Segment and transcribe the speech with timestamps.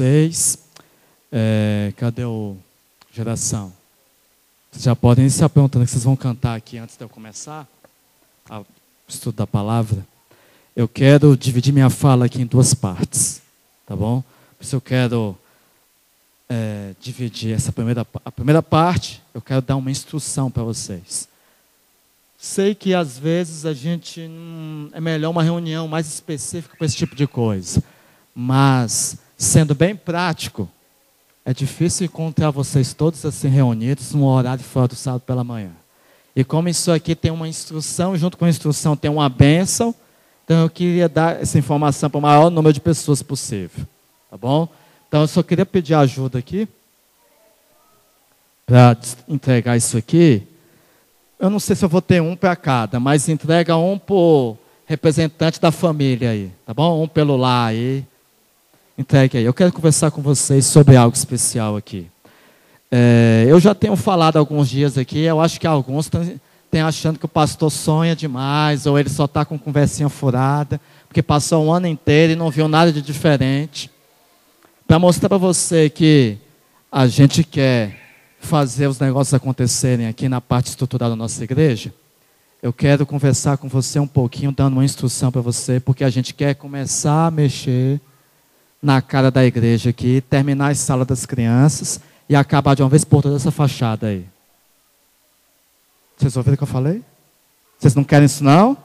[0.00, 0.58] vocês.
[1.30, 2.56] É, cadê o
[3.12, 3.70] geração?
[4.70, 7.68] Vocês já podem iniciar perguntando o que vocês vão cantar aqui antes de eu começar
[8.50, 8.64] o
[9.06, 10.06] estudo da palavra.
[10.74, 13.42] Eu quero dividir minha fala aqui em duas partes,
[13.86, 14.24] tá bom?
[14.56, 15.36] Por isso eu quero
[16.48, 19.22] é, dividir essa primeira a primeira parte.
[19.34, 21.28] Eu quero dar uma instrução para vocês.
[22.38, 26.96] Sei que às vezes a gente hum, é melhor uma reunião mais específica para esse
[26.96, 27.82] tipo de coisa,
[28.34, 30.68] mas sendo bem prático,
[31.46, 35.70] é difícil encontrar vocês todos assim reunidos num horário fora do sábado pela manhã.
[36.36, 39.94] E como isso aqui tem uma instrução, junto com a instrução tem uma bênção,
[40.44, 43.86] então eu queria dar essa informação para o maior número de pessoas possível.
[44.30, 44.68] Tá bom?
[45.08, 46.68] Então eu só queria pedir ajuda aqui
[48.66, 48.94] para
[49.26, 50.42] entregar isso aqui.
[51.38, 55.58] Eu não sei se eu vou ter um para cada, mas entrega um por representante
[55.58, 57.02] da família aí, tá bom?
[57.02, 58.04] Um pelo lá aí.
[59.00, 59.44] Entregue aí.
[59.44, 62.06] Eu quero conversar com vocês sobre algo especial aqui.
[62.90, 66.10] É, eu já tenho falado alguns dias aqui, eu acho que alguns
[66.70, 71.22] têm achando que o pastor sonha demais, ou ele só está com conversinha furada, porque
[71.22, 73.90] passou um ano inteiro e não viu nada de diferente.
[74.86, 76.36] Para mostrar para você que
[76.92, 77.98] a gente quer
[78.38, 81.90] fazer os negócios acontecerem aqui na parte estrutural da nossa igreja,
[82.62, 86.34] eu quero conversar com você um pouquinho, dando uma instrução para você, porque a gente
[86.34, 87.98] quer começar a mexer
[88.82, 93.04] na cara da igreja aqui, terminar a sala das crianças e acabar de uma vez
[93.04, 94.24] por todas essa fachada aí.
[96.16, 97.02] Vocês ouviram o que eu falei?
[97.78, 98.76] Vocês não querem isso não?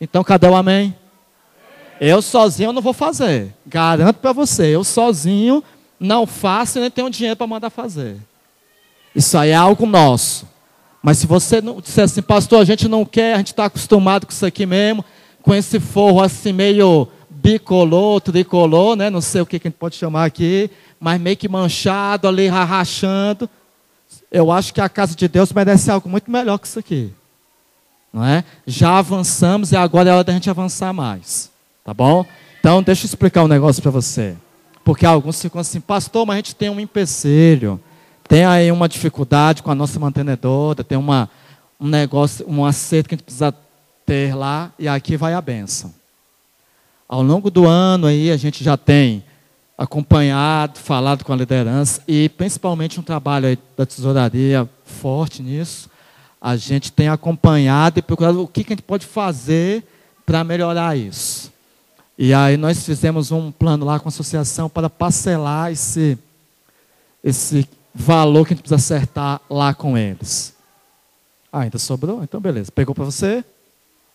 [0.00, 0.94] Então cadê o amém?
[2.00, 3.54] Eu sozinho não vou fazer.
[3.64, 5.62] Garanto para você, eu sozinho
[5.98, 8.16] não faço e nem tenho dinheiro para mandar fazer.
[9.14, 10.48] Isso aí é algo nosso.
[11.02, 14.26] Mas se você não disser assim, pastor, a gente não quer, a gente está acostumado
[14.26, 15.04] com isso aqui mesmo,
[15.42, 17.08] com esse forro assim meio
[17.42, 19.10] bicolor, tricolor, né?
[19.10, 20.70] Não sei o que, a gente pode chamar aqui
[21.02, 23.50] mas meio que manchado ali, rachando.
[24.30, 27.12] Eu acho que a casa de Deus merece algo muito melhor que isso aqui.
[28.12, 28.44] Não é?
[28.64, 31.50] Já avançamos e agora é hora da gente avançar mais.
[31.84, 32.24] Tá bom?
[32.60, 34.36] Então, deixa eu explicar um negócio para você.
[34.84, 37.80] Porque alguns ficam assim, pastor, mas a gente tem um empecilho.
[38.28, 41.28] Tem aí uma dificuldade com a nossa mantenedora, tem uma,
[41.80, 43.52] um negócio, um acerto que a gente precisa
[44.06, 45.92] ter lá, e aqui vai a bênção.
[47.12, 49.22] Ao longo do ano aí, a gente já tem
[49.76, 55.90] acompanhado, falado com a liderança e principalmente um trabalho da tesouraria forte nisso.
[56.40, 59.84] A gente tem acompanhado e procurado o que, que a gente pode fazer
[60.24, 61.52] para melhorar isso.
[62.16, 66.16] E aí nós fizemos um plano lá com a associação para parcelar esse,
[67.22, 70.54] esse valor que a gente precisa acertar lá com eles.
[71.52, 72.22] Ah, ainda sobrou?
[72.22, 72.72] Então beleza.
[72.72, 73.44] Pegou para você?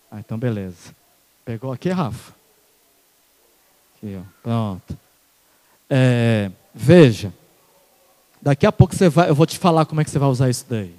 [0.10, 0.96] Ah, então beleza.
[1.46, 2.37] Pegou aqui, Rafa?
[3.98, 4.22] Aqui, ó.
[4.44, 4.98] Pronto.
[5.90, 7.34] É, veja,
[8.42, 10.50] daqui a pouco você vai, eu vou te falar como é que você vai usar
[10.50, 10.94] isso daí.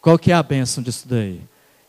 [0.00, 1.40] Qual que é a bênção disso daí?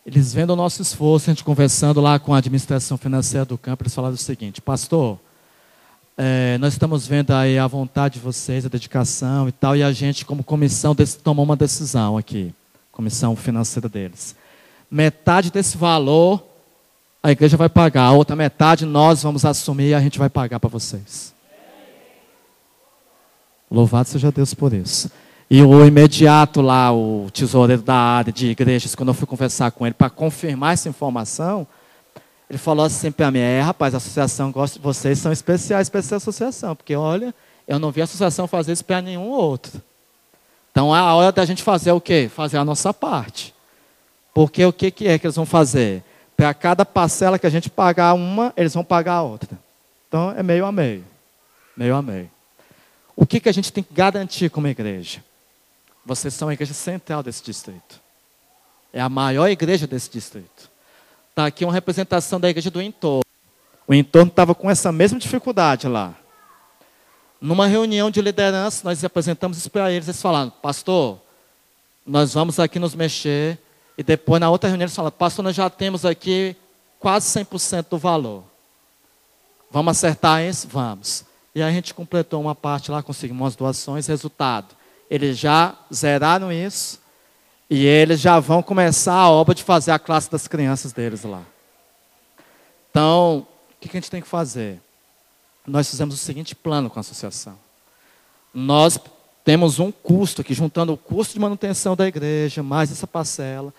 [0.04, 3.84] Eles vendo o nosso esforço, a gente conversando lá com a administração financeira do campo,
[3.84, 5.18] eles falaram o seguinte, pastor,
[6.18, 9.92] é, nós estamos vendo aí a vontade de vocês, a dedicação e tal, e a
[9.92, 12.52] gente, como comissão, tomou uma decisão aqui,
[12.90, 14.34] comissão financeira deles.
[14.90, 16.51] Metade desse valor
[17.22, 20.58] a igreja vai pagar, a outra metade nós vamos assumir e a gente vai pagar
[20.58, 21.32] para vocês.
[23.70, 25.10] Louvado seja Deus por isso.
[25.48, 29.86] E o imediato lá, o tesoureiro da área de igrejas, quando eu fui conversar com
[29.86, 31.66] ele para confirmar essa informação,
[32.50, 36.16] ele falou assim para mim: é, rapaz, a associação gosta vocês, são especiais para essa
[36.16, 37.34] associação, porque olha,
[37.68, 39.80] eu não vi a associação fazer isso para nenhum outro.
[40.70, 42.30] Então é a hora da gente fazer o quê?
[42.34, 43.54] Fazer a nossa parte.
[44.34, 46.02] Porque o que, que é que eles vão fazer?
[46.36, 49.58] Para cada parcela que a gente pagar uma, eles vão pagar a outra.
[50.08, 51.04] Então é meio a meio.
[51.76, 52.30] Meio a meio.
[53.14, 55.22] O que, que a gente tem que garantir como igreja?
[56.04, 58.00] Vocês são a igreja central desse distrito.
[58.92, 60.70] É a maior igreja desse distrito.
[61.30, 63.24] Está aqui uma representação da igreja do entorno.
[63.86, 66.14] O entorno estava com essa mesma dificuldade lá.
[67.40, 70.06] Numa reunião de liderança, nós apresentamos isso para eles.
[70.06, 71.18] Eles falaram, pastor,
[72.06, 73.58] nós vamos aqui nos mexer.
[73.96, 76.56] E depois, na outra reunião, eles falaram, pastor, nós já temos aqui
[76.98, 78.44] quase 100% do valor.
[79.70, 80.68] Vamos acertar isso?
[80.68, 81.24] Vamos.
[81.54, 84.74] E a gente completou uma parte lá, conseguimos umas doações, resultado.
[85.10, 87.00] Eles já zeraram isso
[87.68, 91.42] e eles já vão começar a obra de fazer a classe das crianças deles lá.
[92.90, 94.80] Então, o que a gente tem que fazer?
[95.66, 97.58] Nós fizemos o seguinte plano com a associação.
[98.52, 98.98] Nós
[99.44, 103.74] temos um custo aqui, juntando o custo de manutenção da igreja, mais essa parcela.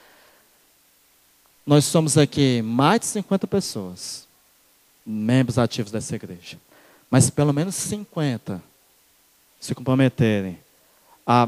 [1.65, 4.27] Nós somos aqui mais de 50 pessoas,
[5.05, 6.57] membros ativos dessa igreja.
[7.09, 8.61] mas pelo menos 50
[9.59, 10.57] se comprometerem
[11.25, 11.47] a,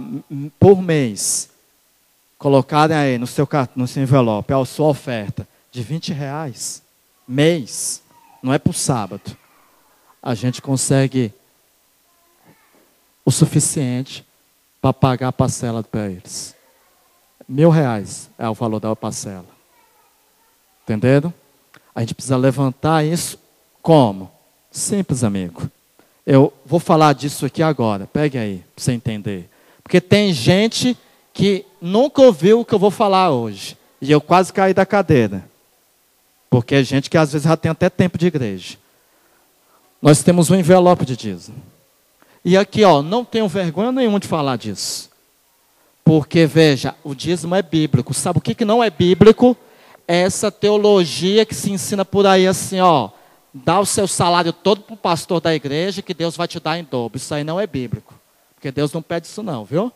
[0.60, 1.50] por mês,
[2.38, 6.82] colocarem aí no seu, no seu envelope a sua oferta de 20 reais,
[7.28, 8.02] mês,
[8.42, 9.36] não é por sábado,
[10.22, 11.34] a gente consegue
[13.26, 14.24] o suficiente
[14.80, 16.56] para pagar a parcela para eles.
[17.50, 19.46] Mil reais é o valor da parcela.
[20.84, 21.34] Entenderam?
[21.94, 23.40] A gente precisa levantar isso
[23.82, 24.32] como?
[24.72, 25.70] Simples, amigo.
[26.26, 28.08] Eu vou falar disso aqui agora.
[28.08, 29.50] Pegue aí, para você entender.
[29.82, 30.98] Porque tem gente
[31.34, 33.78] que nunca ouviu o que eu vou falar hoje.
[34.02, 35.48] E eu quase caí da cadeira.
[36.50, 38.78] Porque é gente que às vezes já tem até tempo de igreja.
[40.02, 41.58] Nós temos um envelope de dízimo.
[42.48, 45.10] E aqui, ó, não tenho vergonha nenhuma de falar disso.
[46.04, 48.14] Porque, veja, o dízimo é bíblico.
[48.14, 49.58] Sabe o que, que não é bíblico?
[50.08, 53.10] É essa teologia que se ensina por aí assim, ó.
[53.52, 56.78] Dá o seu salário todo para o pastor da igreja que Deus vai te dar
[56.78, 57.18] em dobro.
[57.18, 58.14] Isso aí não é bíblico.
[58.54, 59.92] Porque Deus não pede isso não, viu?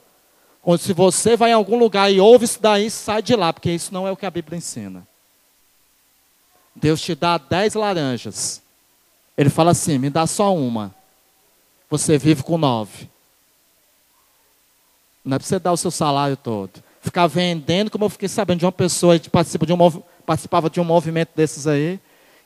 [0.63, 3.69] Quando se você vai em algum lugar e ouve isso daí, sai de lá, porque
[3.69, 5.07] isso não é o que a Bíblia ensina.
[6.75, 8.59] Deus te dá dez laranjas.
[9.37, 10.97] Ele fala assim, me dá só uma
[11.89, 13.09] você vive com nove.
[15.23, 16.83] Não é para você dar o seu salário todo.
[17.01, 20.79] Ficar vendendo, como eu fiquei sabendo de uma pessoa que participa de um, participava de
[20.79, 21.99] um movimento desses aí,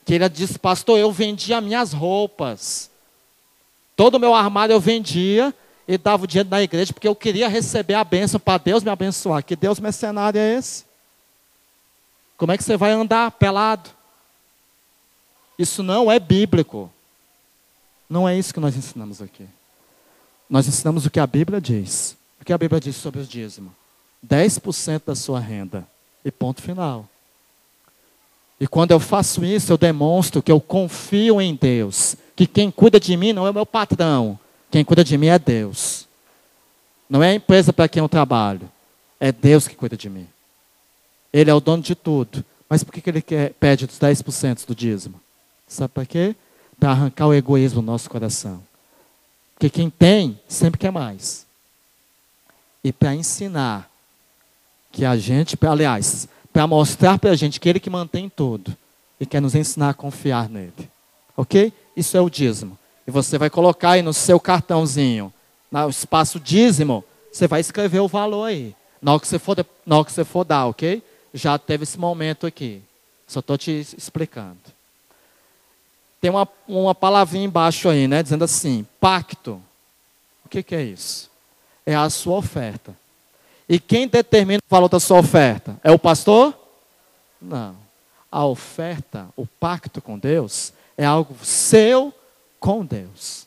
[0.05, 2.89] que ele disse, pastor, eu vendia minhas roupas.
[3.95, 5.53] Todo o meu armário eu vendia
[5.87, 8.89] e dava o dinheiro na igreja, porque eu queria receber a bênção para Deus me
[8.89, 9.43] abençoar.
[9.43, 10.85] Que Deus mercenário é esse?
[12.37, 13.89] Como é que você vai andar pelado?
[15.57, 16.91] Isso não é bíblico.
[18.13, 19.47] Não é isso que nós ensinamos aqui.
[20.47, 22.15] Nós ensinamos o que a Bíblia diz.
[22.39, 23.73] O que a Bíblia diz sobre o dízimo?
[24.23, 25.83] 10% da sua renda.
[26.23, 27.09] E ponto final.
[28.59, 32.15] E quando eu faço isso, eu demonstro que eu confio em Deus.
[32.35, 34.37] Que quem cuida de mim não é o meu patrão.
[34.69, 36.07] Quem cuida de mim é Deus.
[37.09, 38.69] Não é a empresa para quem eu trabalho.
[39.19, 40.27] É Deus que cuida de mim.
[41.33, 42.45] Ele é o dono de tudo.
[42.69, 45.19] Mas por que ele quer, pede os 10% do dízimo?
[45.67, 46.35] Sabe para quê?
[46.83, 48.61] Para arrancar o egoísmo do nosso coração.
[49.53, 51.45] Porque quem tem sempre quer mais.
[52.83, 53.89] E para ensinar
[54.91, 58.75] que a gente, aliás, para mostrar para a gente que Ele que mantém tudo
[59.17, 60.91] e quer nos ensinar a confiar nele.
[61.37, 61.71] Ok?
[61.95, 62.77] Isso é o dízimo.
[63.07, 65.31] E você vai colocar aí no seu cartãozinho,
[65.71, 67.01] no espaço dízimo,
[67.31, 68.75] você vai escrever o valor aí.
[69.01, 69.55] Na hora que você for,
[69.85, 71.01] na hora que você for dar, ok?
[71.33, 72.81] Já teve esse momento aqui.
[73.25, 74.57] Só estou te explicando
[76.23, 78.23] tem uma, uma palavrinha embaixo aí, né?
[78.23, 79.61] Dizendo assim: pacto.
[80.45, 81.29] O que, que é isso?
[81.85, 82.95] É a sua oferta.
[83.67, 85.75] E quem determina o valor da sua oferta?
[85.83, 86.57] É o pastor?
[87.41, 87.75] Não.
[88.31, 92.13] A oferta, o pacto com Deus, é algo seu
[92.57, 93.45] com Deus.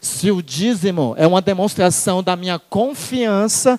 [0.00, 3.78] Se o dízimo é uma demonstração da minha confiança,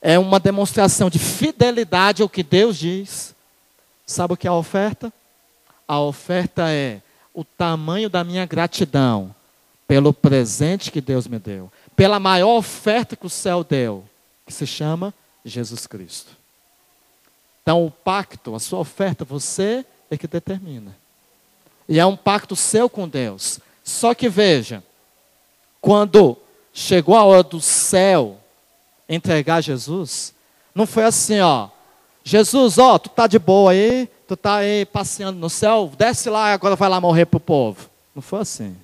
[0.00, 3.34] é uma demonstração de fidelidade ao que Deus diz,
[4.06, 5.12] sabe o que é a oferta?
[5.88, 7.00] A oferta é
[7.32, 9.34] o tamanho da minha gratidão
[9.86, 14.04] pelo presente que Deus me deu, pela maior oferta que o céu deu,
[14.46, 16.36] que se chama Jesus Cristo.
[17.62, 20.94] Então, o pacto, a sua oferta, você é que determina.
[21.88, 23.60] E é um pacto seu com Deus.
[23.82, 24.82] Só que veja,
[25.80, 26.36] quando
[26.72, 28.38] chegou a hora do céu
[29.08, 30.34] entregar Jesus,
[30.74, 31.68] não foi assim, ó.
[32.22, 36.50] Jesus, ó, tu tá de boa aí, tu está aí passeando no céu, desce lá
[36.50, 37.88] e agora vai lá morrer para o povo.
[38.14, 38.76] Não foi assim.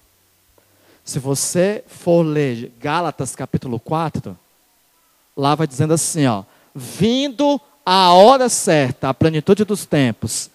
[1.05, 4.37] Se você for ler Gálatas capítulo 4,
[5.37, 10.49] lá vai dizendo assim, ó, vindo a hora certa, a plenitude dos tempos,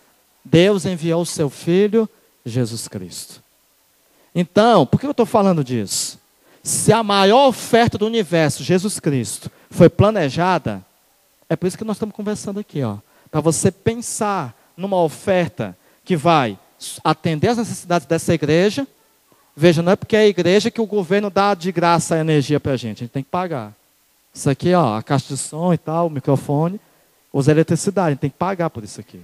[0.43, 2.09] Deus enviou o seu filho
[2.43, 3.43] Jesus Cristo.
[4.33, 6.17] Então, por que eu estou falando disso?
[6.63, 10.83] Se a maior oferta do universo, Jesus Cristo, foi planejada,
[11.47, 12.97] é por isso que nós estamos conversando aqui, ó,
[13.29, 16.57] para você pensar numa oferta que vai
[17.03, 18.87] atender as necessidades dessa igreja.
[19.55, 22.59] Veja, não é porque é a igreja que o governo dá de graça a energia
[22.59, 23.73] para a gente, a gente tem que pagar.
[24.33, 26.79] Isso aqui, ó, a caixa de som e tal, o microfone,
[27.33, 29.21] usa eletricidade, a gente tem que pagar por isso aqui.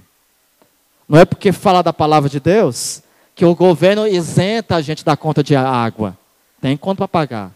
[1.08, 3.02] Não é porque falar da palavra de Deus
[3.34, 6.16] que o governo isenta a gente da conta de água.
[6.60, 7.52] Tem conta para pagar.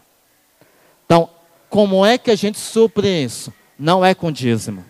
[1.05, 1.29] Então,
[1.69, 3.53] como é que a gente supre isso?
[3.77, 4.85] Não é com dízimo.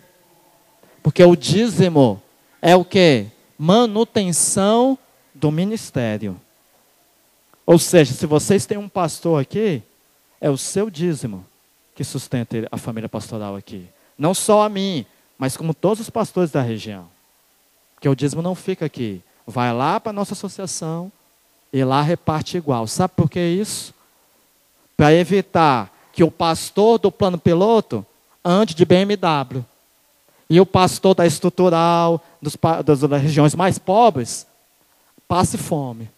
[1.01, 2.21] Porque o dízimo
[2.61, 3.25] é o que?
[3.57, 4.97] Manutenção
[5.33, 6.39] do ministério.
[7.65, 9.81] Ou seja, se vocês têm um pastor aqui,
[10.39, 11.45] é o seu dízimo
[11.95, 13.87] que sustenta a família pastoral aqui.
[14.17, 15.05] Não só a mim,
[15.37, 17.07] mas como todos os pastores da região.
[17.95, 19.21] Porque o dízimo não fica aqui.
[19.45, 21.11] Vai lá para a nossa associação
[21.73, 22.85] E lá reparte igual.
[22.85, 23.93] Sabe por que isso?
[24.97, 28.05] Para evitar que o pastor do plano piloto
[28.43, 29.63] ande de BMW.
[30.51, 34.45] E o pastor da estrutural, dos, das regiões mais pobres,
[35.25, 36.09] passe fome.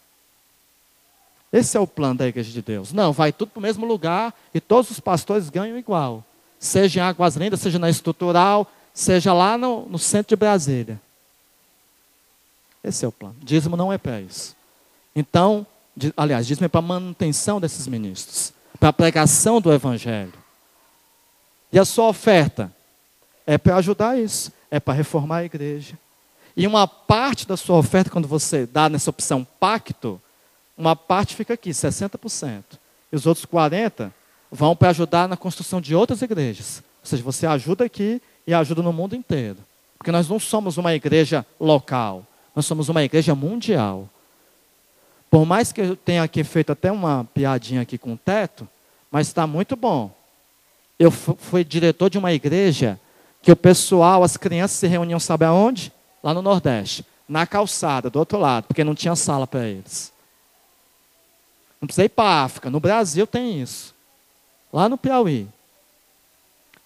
[1.52, 2.92] Esse é o plano da igreja de Deus.
[2.92, 6.24] Não, vai tudo para o mesmo lugar e todos os pastores ganham igual.
[6.58, 11.00] Seja em Águas Lindas, seja na estrutural, seja lá no, no centro de Brasília.
[12.82, 13.36] Esse é o plano.
[13.40, 14.56] Dízimo não é para isso.
[15.14, 15.64] Então,
[16.16, 20.34] aliás, dízimo é para a manutenção desses ministros, para a pregação do evangelho.
[21.72, 22.73] E a sua oferta
[23.46, 25.98] é para ajudar isso, é para reformar a igreja.
[26.56, 30.20] E uma parte da sua oferta, quando você dá nessa opção pacto,
[30.76, 32.64] uma parte fica aqui, 60%.
[33.12, 34.10] E os outros 40%
[34.50, 36.82] vão para ajudar na construção de outras igrejas.
[37.02, 39.58] Ou seja, você ajuda aqui e ajuda no mundo inteiro.
[39.98, 42.24] Porque nós não somos uma igreja local,
[42.54, 44.08] nós somos uma igreja mundial.
[45.28, 48.68] Por mais que eu tenha aqui feito até uma piadinha aqui com o teto,
[49.10, 50.14] mas está muito bom.
[50.98, 53.00] Eu fui diretor de uma igreja
[53.44, 55.92] que o pessoal, as crianças se reuniam, sabe aonde?
[56.22, 60.10] Lá no Nordeste, na calçada, do outro lado, porque não tinha sala para eles.
[61.78, 63.94] Não precisa ir para a África, no Brasil tem isso.
[64.72, 65.46] Lá no Piauí.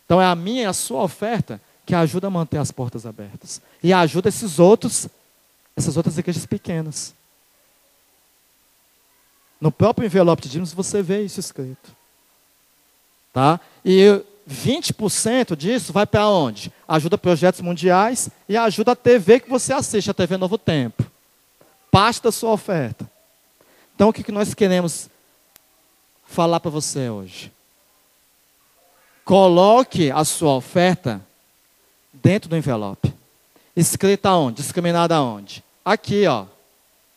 [0.04, 3.62] Então é a minha e a sua oferta que ajuda a manter as portas abertas.
[3.80, 5.06] E ajuda esses outros,
[5.76, 7.14] essas outras igrejas pequenas.
[9.60, 11.96] No próprio envelope de dízimos você vê isso escrito.
[13.32, 13.60] Tá?
[13.84, 16.72] E 20% disso vai para onde?
[16.86, 21.04] Ajuda projetos mundiais e ajuda a TV que você assiste, a TV Novo Tempo.
[21.90, 23.08] Parte da sua oferta.
[23.94, 25.10] Então, o que nós queremos
[26.26, 27.52] falar para você hoje?
[29.24, 31.20] Coloque a sua oferta
[32.12, 33.12] dentro do envelope.
[33.76, 34.62] Escrita onde?
[34.62, 35.62] Discriminada onde?
[35.84, 36.46] Aqui, ó.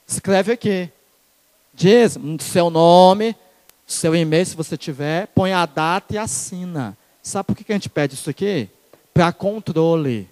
[0.07, 0.89] Escreve aqui.
[1.73, 3.35] Diz seu nome,
[3.88, 6.97] seu e-mail, se você tiver, põe a data e assina.
[7.23, 8.69] Sabe por que a gente pede isso aqui?
[9.13, 10.29] Para controle.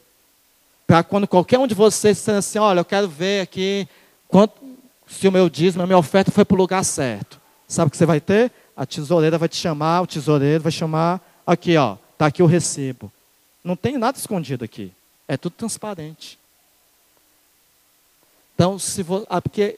[0.87, 3.87] Para quando qualquer um de vocês disser assim, olha, eu quero ver aqui
[4.27, 4.53] quanto,
[5.07, 7.39] se o meu dízimo, a minha oferta foi para o lugar certo.
[7.67, 8.51] Sabe o que você vai ter?
[8.75, 13.11] A tesoureira vai te chamar, o tesoureiro vai chamar, aqui ó, está aqui o recibo.
[13.63, 14.91] Não tem nada escondido aqui.
[15.27, 16.39] É tudo transparente.
[18.55, 19.77] Então, se vo, ah, porque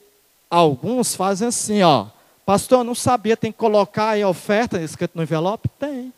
[0.50, 2.08] alguns fazem assim, ó,
[2.46, 5.68] pastor, eu não sabia, tem que colocar aí a oferta escrito no envelope?
[5.78, 6.14] Tem.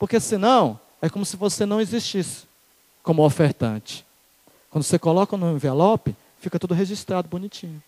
[0.00, 2.46] Porque senão, é como se você não existisse
[3.02, 4.02] como ofertante.
[4.70, 7.82] Quando você coloca no envelope, fica tudo registrado bonitinho.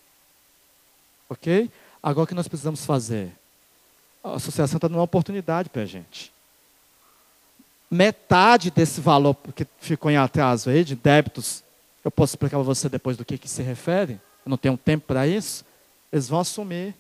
[1.26, 1.70] Ok?
[2.02, 3.32] Agora o que nós precisamos fazer?
[4.22, 6.30] A associação está dando uma oportunidade para a gente.
[7.90, 11.64] Metade desse valor que ficou em atraso aí, de débitos,
[12.04, 15.06] eu posso explicar para você depois do que, que se refere, eu não tenho tempo
[15.06, 15.64] para isso,
[16.12, 16.94] eles vão assumir.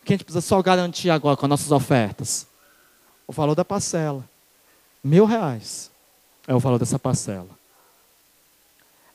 [0.00, 2.46] O que a gente precisa só garantir agora com as nossas ofertas?
[3.26, 4.24] O valor da parcela.
[5.02, 5.90] Mil reais
[6.46, 7.48] é o valor dessa parcela.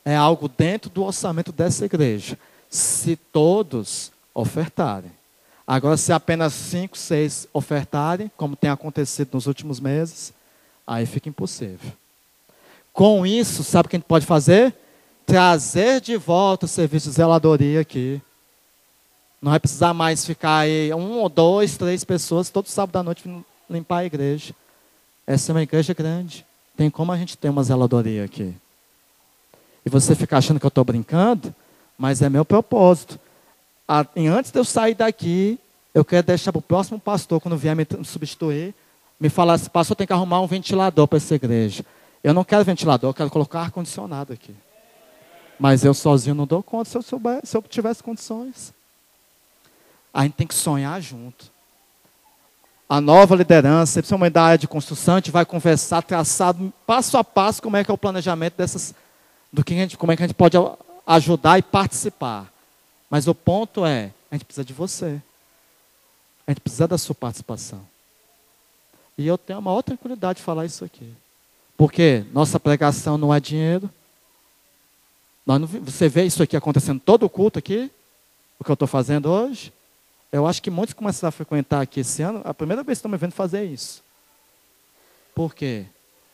[0.04, 2.38] É algo dentro do orçamento dessa igreja.
[2.68, 5.12] Se todos ofertarem.
[5.66, 10.32] Agora, se apenas cinco, seis ofertarem, como tem acontecido nos últimos meses,
[10.86, 11.92] aí fica impossível.
[12.92, 14.74] Com isso, sabe o que a gente pode fazer?
[15.24, 18.20] Trazer de volta o serviço de zeladoria aqui.
[19.40, 23.28] Não vai precisar mais ficar aí um ou dois, três pessoas todo sábado à noite
[23.70, 24.54] limpar a igreja.
[25.26, 26.44] Essa é uma igreja grande.
[26.76, 28.54] Tem como a gente ter uma zeladoria aqui.
[29.84, 31.54] E você fica achando que eu estou brincando,
[31.96, 33.18] mas é meu propósito.
[33.88, 35.58] Antes de eu sair daqui,
[35.94, 38.74] eu quero deixar para o próximo pastor, quando vier me substituir,
[39.18, 41.84] me falar assim, pastor, tem que arrumar um ventilador para essa igreja.
[42.22, 44.54] Eu não quero ventilador, eu quero colocar ar-condicionado aqui.
[45.58, 48.72] Mas eu sozinho não dou conta se eu, souber, se eu tivesse condições.
[50.12, 51.49] A gente tem que sonhar junto
[52.90, 57.22] a nova liderança, a uma ideia de construção, a gente vai conversar, traçado passo a
[57.22, 58.92] passo como é que é o planejamento dessas,
[59.52, 60.56] do que a gente, como é que a gente pode
[61.06, 62.52] ajudar e participar.
[63.08, 65.22] Mas o ponto é, a gente precisa de você.
[66.44, 67.80] A gente precisa da sua participação.
[69.16, 71.14] E eu tenho a maior tranquilidade de falar isso aqui.
[71.76, 73.88] Porque nossa pregação não é dinheiro.
[75.46, 77.88] Não, você vê isso aqui acontecendo todo o culto aqui?
[78.58, 79.72] O que eu estou fazendo hoje?
[80.32, 83.10] Eu acho que muitos começaram a frequentar aqui esse ano, a primeira vez que estão
[83.10, 84.02] me vendo fazer isso.
[85.34, 85.86] Por quê?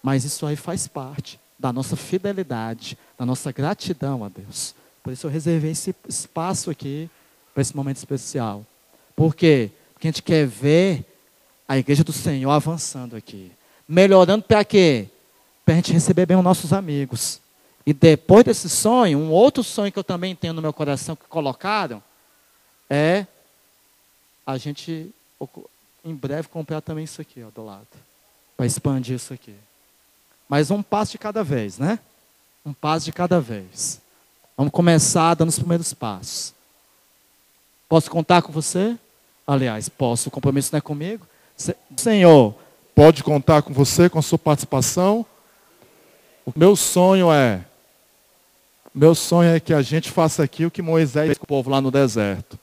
[0.02, 4.74] Mas isso aí faz parte da nossa fidelidade, da nossa gratidão a Deus.
[5.02, 7.08] Por isso eu reservei esse espaço aqui
[7.54, 8.66] para esse momento especial.
[9.14, 9.70] Por quê?
[9.94, 11.04] Porque a gente quer ver
[11.66, 13.50] a igreja do Senhor avançando aqui.
[13.88, 15.08] Melhorando para quê?
[15.64, 17.40] Para a gente receber bem os nossos amigos.
[17.86, 21.24] E depois desse sonho, um outro sonho que eu também tenho no meu coração que
[21.28, 22.02] colocaram,
[22.90, 23.26] é
[24.46, 25.10] a gente
[26.04, 27.86] em breve comprar também isso aqui, ó, do lado.
[28.56, 29.54] Para expandir isso aqui.
[30.48, 31.98] Mas um passo de cada vez, né?
[32.64, 34.00] Um passo de cada vez.
[34.56, 36.54] Vamos começar dando os primeiros passos.
[37.88, 38.96] Posso contar com você?
[39.46, 41.26] Aliás, posso, o compromisso não é comigo.
[41.96, 42.54] Senhor,
[42.94, 45.26] pode contar com você, com a sua participação.
[46.44, 47.64] O meu sonho é,
[48.94, 51.68] meu sonho é que a gente faça aqui o que Moisés fez com o povo
[51.68, 52.58] lá no deserto.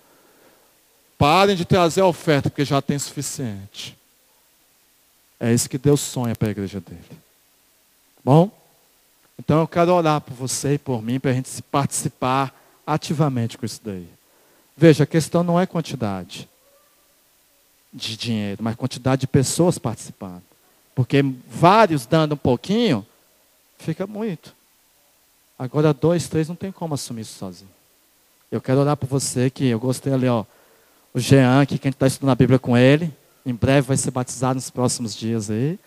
[1.23, 3.97] Parem de trazer a oferta, porque já tem suficiente.
[5.39, 7.17] É isso que Deus sonha para a igreja dele.
[8.21, 8.51] Bom?
[9.39, 12.53] Então eu quero orar por você e por mim, para a gente participar
[12.85, 14.05] ativamente com isso daí.
[14.75, 16.45] Veja, a questão não é quantidade
[17.93, 20.43] de dinheiro, mas quantidade de pessoas participando.
[20.93, 23.07] Porque vários dando um pouquinho,
[23.77, 24.53] fica muito.
[25.57, 27.71] Agora dois, três não tem como assumir isso sozinho.
[28.51, 30.43] Eu quero orar por você que eu gostei ali, ó.
[31.13, 33.13] O Jean, que quem está estudando a Bíblia com ele,
[33.45, 35.77] em breve vai ser batizado nos próximos dias aí.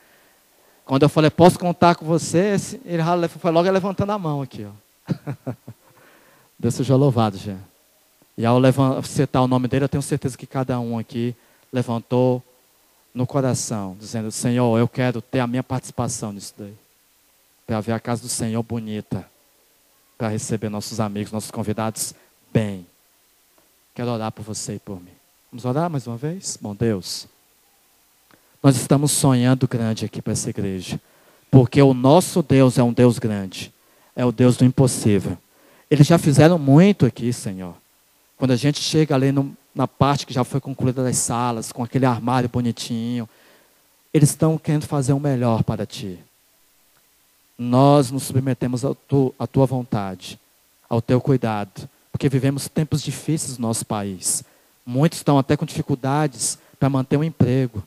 [0.84, 2.54] Quando eu falei, posso contar com você,
[2.84, 3.02] ele
[3.40, 5.52] foi logo levantando a mão aqui, ó.
[6.56, 7.58] Deus seja louvado, Jean.
[8.38, 8.60] E ao
[9.02, 11.34] citar o nome dele, eu tenho certeza que cada um aqui
[11.72, 12.42] levantou
[13.12, 16.74] no coração, dizendo: Senhor, eu quero ter a minha participação nisso daí.
[17.66, 19.28] Para ver a casa do Senhor bonita.
[20.16, 22.14] Para receber nossos amigos, nossos convidados
[22.52, 22.86] bem.
[23.94, 25.15] Quero orar por você e por mim.
[25.56, 26.58] Vamos orar mais uma vez?
[26.60, 27.26] Bom Deus,
[28.62, 31.00] nós estamos sonhando grande aqui para essa igreja.
[31.50, 33.72] Porque o nosso Deus é um Deus grande.
[34.14, 35.38] É o Deus do impossível.
[35.90, 37.74] Eles já fizeram muito aqui, Senhor.
[38.36, 41.82] Quando a gente chega ali no, na parte que já foi concluída das salas, com
[41.82, 43.26] aquele armário bonitinho,
[44.12, 46.18] eles estão querendo fazer o melhor para ti.
[47.56, 50.38] Nós nos submetemos à tu, tua vontade,
[50.86, 54.44] ao teu cuidado, porque vivemos tempos difíceis no nosso país.
[54.86, 57.82] Muitos estão até com dificuldades para manter um emprego.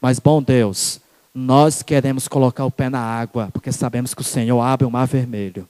[0.00, 1.00] Mas, bom Deus,
[1.32, 5.06] nós queremos colocar o pé na água, porque sabemos que o Senhor abre o mar
[5.06, 5.68] vermelho.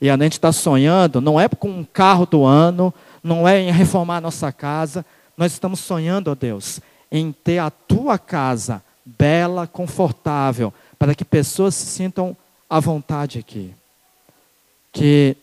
[0.00, 3.70] E a gente está sonhando, não é com um carro do ano, não é em
[3.70, 5.04] reformar a nossa casa.
[5.36, 6.80] Nós estamos sonhando, ó Deus,
[7.12, 12.36] em ter a tua casa bela, confortável, para que pessoas se sintam
[12.68, 13.74] à vontade aqui.
[14.92, 15.36] Que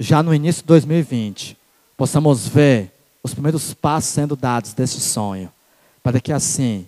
[0.00, 1.56] já no início de 2020
[1.96, 2.93] possamos ver
[3.24, 5.50] os primeiros passos sendo dados desse sonho,
[6.02, 6.86] para que assim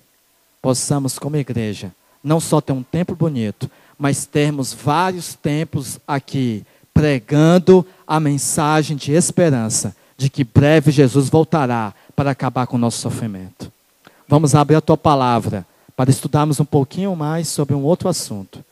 [0.61, 7.87] possamos, como igreja, não só ter um templo bonito, mas termos vários templos aqui pregando
[8.07, 13.72] a mensagem de esperança de que breve Jesus voltará para acabar com o nosso sofrimento.
[14.29, 18.64] Vamos abrir a tua palavra para estudarmos um pouquinho mais sobre um outro assunto.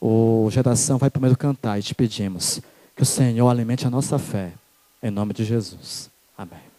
[0.00, 2.60] O geração vai primeiro cantar e te pedimos
[2.94, 4.52] que o Senhor alimente a nossa fé.
[5.02, 6.10] Em nome de Jesus.
[6.36, 6.71] Amém.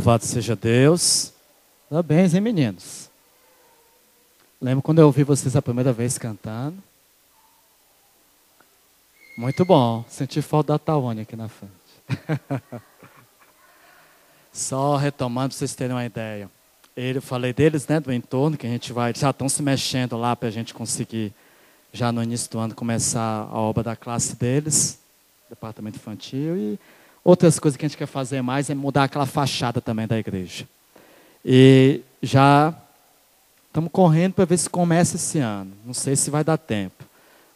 [0.00, 1.30] Louvado seja Deus.
[1.90, 3.10] Parabéns, hein, meninos?
[4.58, 6.82] Lembro quando eu ouvi vocês a primeira vez cantando.
[9.36, 10.02] Muito bom.
[10.08, 11.74] Senti falta da Tawane aqui na frente.
[14.50, 16.50] Só retomando vocês terem uma ideia.
[16.96, 20.34] Ele, falei deles, né, do entorno, que a gente vai, já estão se mexendo lá
[20.34, 21.30] para a gente conseguir,
[21.92, 24.98] já no início do ano, começar a obra da classe deles,
[25.50, 26.56] departamento infantil.
[26.56, 26.78] E
[27.24, 30.66] Outras coisas que a gente quer fazer mais é mudar aquela fachada também da igreja.
[31.44, 32.74] E já
[33.68, 35.72] estamos correndo para ver se começa esse ano.
[35.84, 37.04] Não sei se vai dar tempo.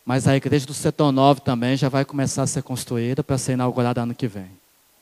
[0.04, 3.52] Mas a igreja do setor 9 também já vai começar a ser construída para ser
[3.52, 4.50] inaugurada ano que vem.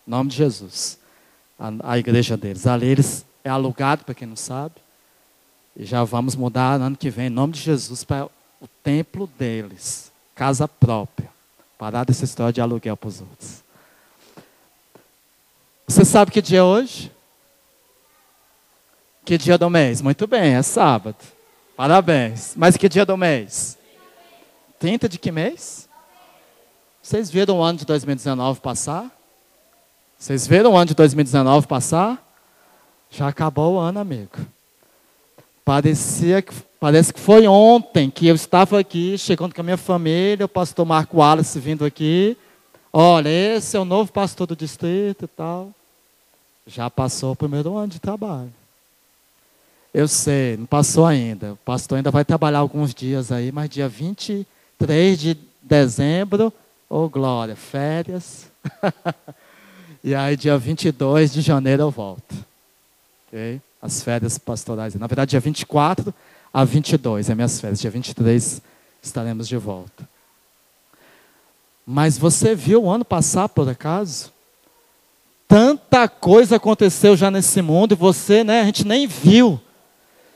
[0.07, 0.99] Em nome de Jesus.
[1.59, 2.67] A, a igreja deles.
[2.67, 4.75] Ali eles é alugado, para quem não sabe.
[5.77, 8.27] E já vamos mudar ano que vem, em nome de Jesus, para
[8.61, 10.13] o templo deles.
[10.35, 11.31] Casa própria.
[11.77, 13.62] Parar dessa história de aluguel para os outros.
[15.93, 17.13] Você sabe que dia é hoje?
[19.27, 20.01] Que dia do mês?
[20.01, 21.19] Muito bem, é sábado.
[21.77, 22.55] Parabéns.
[22.57, 23.77] Mas que dia do mês?
[24.79, 25.87] 30 de que mês?
[27.03, 29.11] Vocês viram o ano de 2019 passar?
[30.17, 32.27] Vocês viram o ano de 2019 passar?
[33.11, 34.39] Já acabou o ano, amigo.
[35.63, 40.47] Parecia que, parece que foi ontem que eu estava aqui, chegando com a minha família,
[40.47, 42.35] o pastor Marco Wallace vindo aqui.
[42.91, 45.75] Olha, esse é o novo pastor do distrito e tal.
[46.67, 48.53] Já passou o primeiro ano de trabalho.
[49.93, 51.53] Eu sei, não passou ainda.
[51.53, 56.53] O pastor ainda vai trabalhar alguns dias aí, mas dia 23 de dezembro,
[56.89, 58.47] ô oh, glória, férias.
[60.03, 62.35] e aí dia 22 de janeiro eu volto.
[63.29, 63.61] Ok?
[63.83, 64.95] As férias pastorais.
[64.95, 66.15] Na verdade, dia 24
[66.55, 67.81] a 22 é minhas férias.
[67.81, 68.63] Dia 23
[69.03, 70.09] estaremos de volta.
[71.87, 74.33] Mas você viu o ano passar, por acaso?
[75.53, 79.61] Tanta coisa aconteceu já nesse mundo e você, né, a gente nem viu.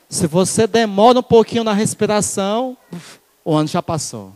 [0.07, 2.77] Se você demora um pouquinho na respiração,
[3.43, 4.31] o ano já passou.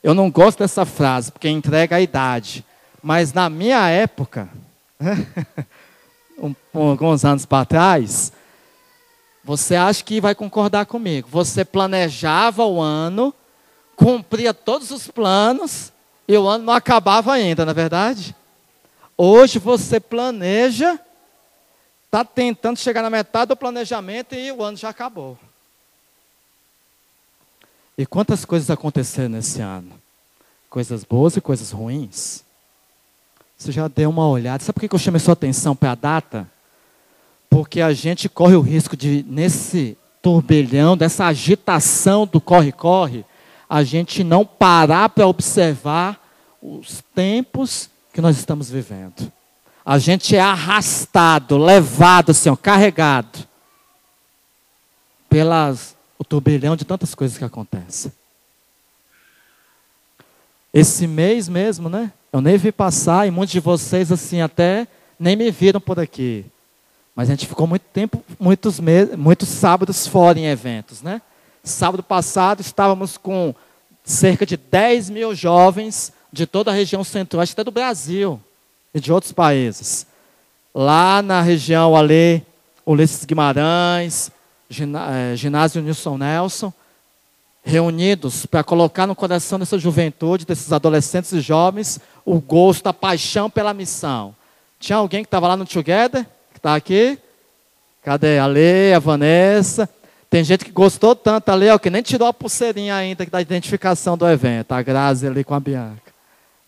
[0.00, 2.64] Eu não gosto dessa frase, porque entrega a idade.
[3.02, 4.48] Mas na minha época,
[6.38, 8.32] um, alguns anos para trás,
[9.42, 11.28] você acha que vai concordar comigo.
[11.32, 13.34] Você planejava o ano,
[13.96, 15.92] cumpria todos os planos,
[16.28, 18.36] e o ano não acabava ainda, na é verdade?
[19.16, 20.98] Hoje você planeja,
[22.06, 25.38] está tentando chegar na metade do planejamento e o ano já acabou.
[27.96, 29.92] E quantas coisas aconteceram nesse ano?
[30.68, 32.42] Coisas boas e coisas ruins.
[33.56, 34.64] Você já deu uma olhada.
[34.64, 36.50] Sabe por que eu chamei sua atenção para a data?
[37.48, 43.24] Porque a gente corre o risco de, nesse turbilhão, dessa agitação do corre-corre,
[43.68, 46.18] a gente não parar para observar
[46.62, 49.30] os tempos que nós estamos vivendo.
[49.84, 53.40] A gente é arrastado, levado, ó, carregado
[55.28, 58.12] pelas o turbilhão de tantas coisas que acontecem.
[60.72, 62.12] Esse mês mesmo, né?
[62.32, 64.86] Eu nem vi passar e muitos de vocês assim até
[65.18, 66.46] nem me viram por aqui.
[67.16, 71.20] Mas a gente ficou muito tempo, muitos meses, muitos sábados fora em eventos, né?
[71.64, 73.52] Sábado passado estávamos com
[74.04, 78.40] cerca de 10 mil jovens de toda a região central, até do Brasil
[78.92, 80.04] e de outros países.
[80.74, 82.42] Lá na região ali,
[82.84, 84.32] Ulisses Guimarães,
[84.68, 86.72] eh, ginásio Nilson Nelson,
[87.62, 93.48] reunidos para colocar no coração dessa juventude, desses adolescentes e jovens, o gosto, a paixão
[93.48, 94.34] pela missão.
[94.80, 97.16] Tinha alguém que estava lá no Together, que está aqui?
[98.02, 98.40] Cadê?
[98.40, 99.88] A Lê, a Vanessa.
[100.28, 104.28] Tem gente que gostou tanto ali, que nem tirou a pulseirinha ainda da identificação do
[104.28, 104.72] evento.
[104.72, 106.03] A Grazi ali com a Bianca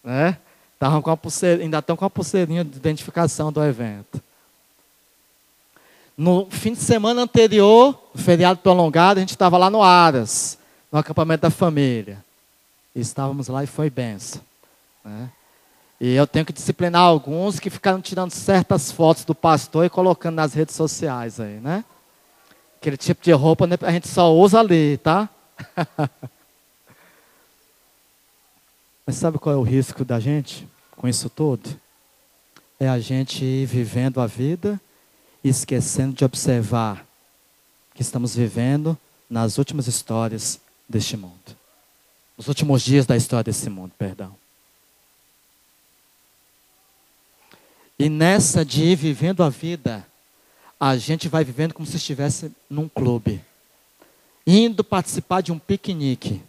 [0.07, 0.39] né?
[0.75, 4.23] Estavam com a pulseira, ainda estão com a pulseirinha de identificação do evento.
[6.17, 10.59] No fim de semana anterior, feriado prolongado, a gente estava lá no Aras,
[10.91, 12.25] no acampamento da família.
[12.95, 14.41] E estávamos lá e foi benção.
[15.05, 15.29] Né?
[16.01, 20.37] E eu tenho que disciplinar alguns que ficaram tirando certas fotos do pastor e colocando
[20.37, 21.85] nas redes sociais aí, né?
[22.79, 25.29] Aquele tipo de roupa né, a gente só usa ali, tá?
[29.07, 30.67] Mas sabe qual é o risco da gente
[30.97, 31.79] com isso tudo?
[32.79, 34.81] É a gente ir vivendo a vida
[35.45, 37.07] e esquecendo de observar
[37.95, 38.99] que estamos vivendo
[39.31, 41.57] nas últimas histórias deste mundo.
[42.37, 44.35] Nos últimos dias da história desse mundo, perdão.
[47.97, 50.05] E nessa de ir vivendo a vida,
[50.79, 53.43] a gente vai vivendo como se estivesse num clube,
[54.45, 56.43] indo participar de um piquenique.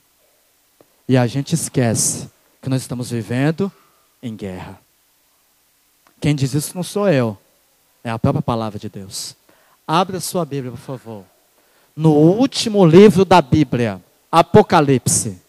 [1.08, 2.30] E a gente esquece
[2.62, 3.72] que nós estamos vivendo
[4.22, 4.80] em guerra.
[6.20, 7.38] Quem diz isso não sou eu,
[8.04, 9.36] É a própria palavra de Deus.
[9.88, 11.24] Abra sua Bíblia, por favor.
[11.96, 15.41] No último livro da Bíblia, Apocalipse.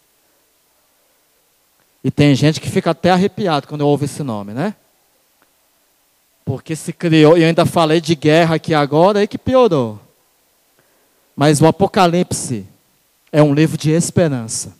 [2.03, 4.75] E tem gente que fica até arrepiado quando ouve esse nome, né?
[6.45, 9.99] Porque se criou, e eu ainda falei de guerra aqui agora, aí que piorou.
[11.35, 12.65] Mas o Apocalipse
[13.31, 14.75] é um livro de esperança.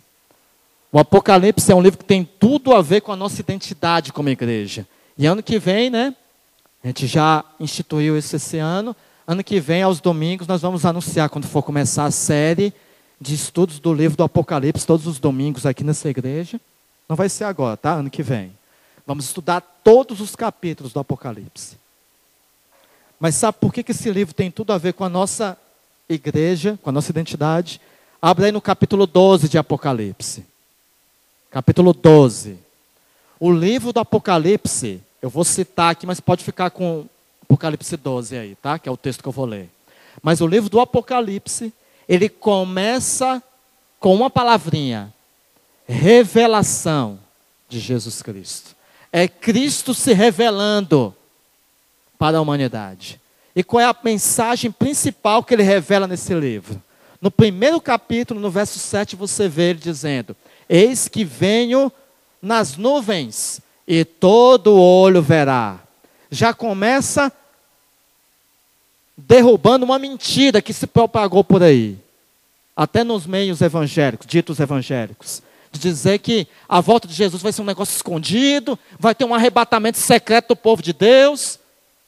[0.91, 4.29] O Apocalipse é um livro que tem tudo a ver com a nossa identidade como
[4.29, 4.87] igreja.
[5.17, 6.15] E ano que vem, né?
[6.83, 8.95] A gente já instituiu isso esse ano.
[9.27, 12.73] Ano que vem, aos domingos, nós vamos anunciar, quando for começar a série
[13.21, 16.59] de estudos do livro do Apocalipse, todos os domingos aqui nessa igreja.
[17.07, 17.93] Não vai ser agora, tá?
[17.93, 18.51] Ano que vem.
[19.05, 21.77] Vamos estudar todos os capítulos do Apocalipse.
[23.19, 25.55] Mas sabe por que, que esse livro tem tudo a ver com a nossa
[26.07, 27.79] igreja, com a nossa identidade?
[28.19, 30.45] Abre aí no capítulo 12 de Apocalipse.
[31.51, 32.59] Capítulo 12.
[33.39, 37.07] O livro do Apocalipse, eu vou citar aqui, mas pode ficar com
[37.41, 38.77] Apocalipse 12 aí, tá?
[38.77, 39.67] Que é o texto que eu vou ler.
[40.21, 41.73] Mas o livro do Apocalipse,
[42.07, 43.41] ele começa
[43.99, 45.11] com uma palavrinha:
[45.87, 47.19] revelação
[47.67, 48.75] de Jesus Cristo.
[49.11, 51.15] É Cristo se revelando
[52.19, 53.19] para a humanidade.
[53.55, 56.79] E qual é a mensagem principal que ele revela nesse livro?
[57.19, 60.35] No primeiro capítulo, no verso 7, você vê ele dizendo:
[60.69, 61.91] Eis que venho
[62.41, 65.79] nas nuvens, e todo olho verá.
[66.29, 67.31] Já começa
[69.17, 71.97] derrubando uma mentira que se propagou por aí,
[72.75, 77.61] até nos meios evangélicos, ditos evangélicos de dizer que a volta de Jesus vai ser
[77.61, 81.59] um negócio escondido, vai ter um arrebatamento secreto do povo de Deus.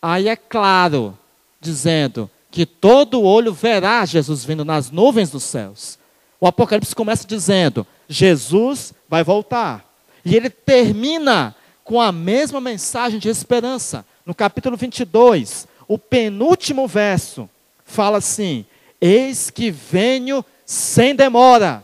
[0.01, 1.17] Aí é claro,
[1.59, 5.97] dizendo que todo olho verá Jesus vindo nas nuvens dos céus.
[6.39, 9.85] O Apocalipse começa dizendo: Jesus vai voltar.
[10.25, 14.05] E ele termina com a mesma mensagem de esperança.
[14.25, 17.49] No capítulo 22, o penúltimo verso
[17.85, 18.65] fala assim:
[18.99, 21.83] Eis que venho sem demora.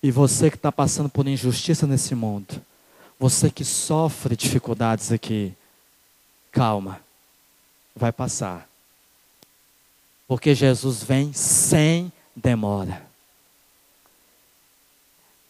[0.00, 2.62] E você que está passando por injustiça nesse mundo,
[3.18, 5.52] você que sofre dificuldades aqui,
[6.52, 7.00] calma,
[7.94, 8.66] vai passar.
[10.26, 12.10] Porque Jesus vem sem
[12.40, 13.10] demora.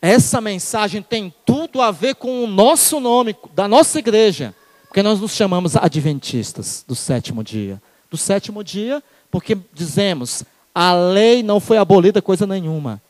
[0.03, 4.55] Essa mensagem tem tudo a ver com o nosso nome, da nossa igreja,
[4.87, 7.81] porque nós nos chamamos adventistas do sétimo dia.
[8.11, 10.43] Do sétimo dia, porque dizemos,
[10.75, 13.01] a lei não foi abolida coisa nenhuma.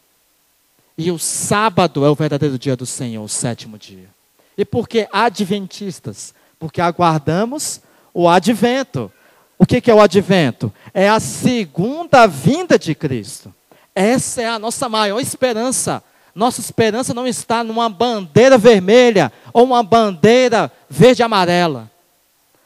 [0.99, 4.09] E o sábado é o verdadeiro dia do Senhor, o sétimo dia.
[4.59, 6.35] E por que adventistas?
[6.59, 7.81] Porque aguardamos
[8.12, 9.11] o advento.
[9.57, 10.73] O que é o advento?
[10.93, 13.55] É a segunda vinda de Cristo.
[14.01, 16.03] Essa é a nossa maior esperança.
[16.35, 21.91] Nossa esperança não está numa bandeira vermelha ou uma bandeira verde amarela.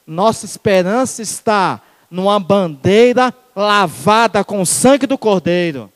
[0.06, 5.90] Nossa esperança está numa bandeira lavada com o sangue do Cordeiro.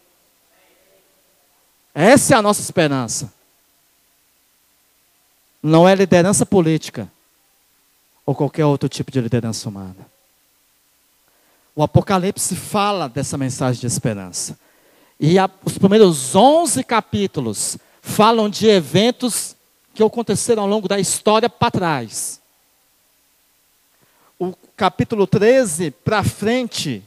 [1.95, 3.33] Essa é a nossa esperança.
[5.63, 7.09] Não é liderança política
[8.27, 10.05] ou qualquer outro tipo de liderança humana.
[11.77, 14.59] O Apocalipse fala dessa mensagem de esperança.
[15.21, 19.57] E a, os primeiros 11 capítulos falam de eventos
[19.95, 22.41] que aconteceram ao longo da história para trás.
[24.39, 27.03] O capítulo 13 para frente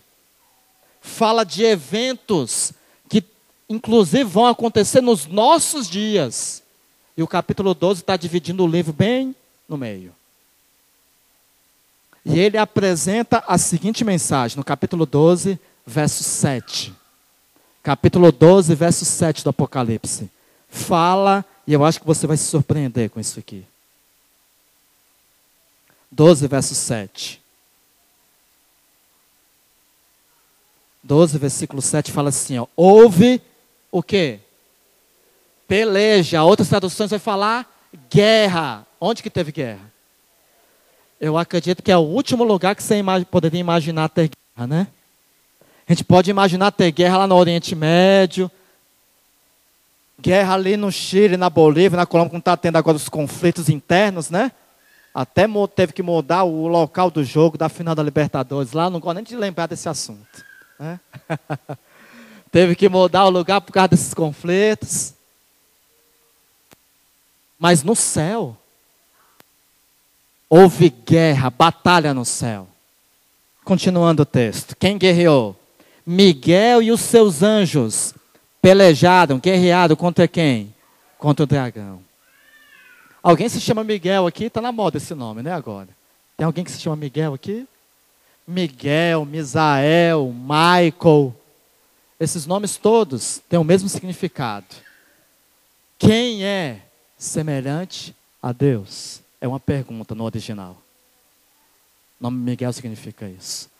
[1.01, 2.73] fala de eventos
[3.71, 6.61] inclusive vão acontecer nos nossos dias.
[7.15, 9.35] E o capítulo 12 está dividindo o livro bem
[9.67, 10.13] no meio.
[12.25, 16.93] E ele apresenta a seguinte mensagem, no capítulo 12, verso 7.
[17.83, 20.29] Capítulo 12, verso 7 do Apocalipse.
[20.69, 23.65] Fala, e eu acho que você vai se surpreender com isso aqui.
[26.11, 27.41] 12, verso 7.
[31.03, 33.41] 12, versículo 7 fala assim: ó, Ouve
[33.91, 34.39] o quê?
[35.67, 36.43] Peleja.
[36.43, 37.65] Outras traduções vai falar
[38.09, 38.85] guerra.
[38.99, 39.91] Onde que teve guerra?
[41.19, 44.87] Eu acredito que é o último lugar que você imag poderia imaginar ter guerra, né?
[45.91, 48.49] A gente pode imaginar ter guerra lá no Oriente Médio,
[50.17, 54.29] guerra ali no Chile, na Bolívia, na Colômbia, como está tendo agora os conflitos internos,
[54.29, 54.53] né?
[55.13, 59.15] Até teve que mudar o local do jogo da final da Libertadores lá, não gosto
[59.15, 60.45] nem de lembrar desse assunto.
[60.79, 60.97] Né?
[62.49, 65.13] Teve que mudar o lugar por causa desses conflitos.
[67.59, 68.55] Mas no céu,
[70.49, 72.65] houve guerra, batalha no céu.
[73.65, 74.73] Continuando o texto.
[74.77, 75.57] Quem guerreou?
[76.11, 78.13] Miguel e os seus anjos
[78.61, 80.75] pelejaram, guerrearam contra quem?
[81.17, 82.01] Contra o dragão.
[83.23, 84.45] Alguém se chama Miguel aqui?
[84.45, 85.87] Está na moda esse nome, né, agora?
[86.35, 87.65] Tem alguém que se chama Miguel aqui?
[88.45, 91.33] Miguel, Misael, Michael.
[92.19, 94.65] Esses nomes todos têm o mesmo significado.
[95.97, 96.81] Quem é
[97.17, 99.21] semelhante a Deus?
[99.39, 100.75] É uma pergunta no original.
[102.19, 103.70] O nome Miguel significa isso.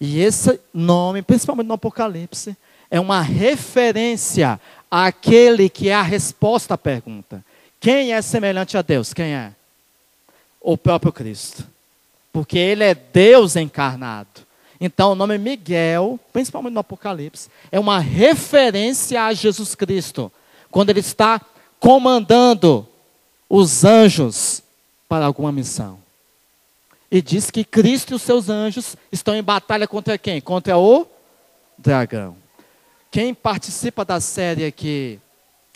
[0.00, 2.56] E esse nome, principalmente no Apocalipse,
[2.90, 7.44] é uma referência àquele que é a resposta à pergunta.
[7.80, 9.12] Quem é semelhante a Deus?
[9.12, 9.52] Quem é?
[10.60, 11.66] O próprio Cristo.
[12.32, 14.46] Porque ele é Deus encarnado.
[14.80, 20.30] Então, o nome Miguel, principalmente no Apocalipse, é uma referência a Jesus Cristo.
[20.70, 21.40] Quando ele está
[21.80, 22.86] comandando
[23.48, 24.62] os anjos
[25.08, 25.98] para alguma missão.
[27.10, 30.40] E diz que Cristo e os seus anjos estão em batalha contra quem?
[30.40, 31.06] Contra o
[31.76, 32.36] dragão.
[33.10, 35.18] Quem participa da série aqui,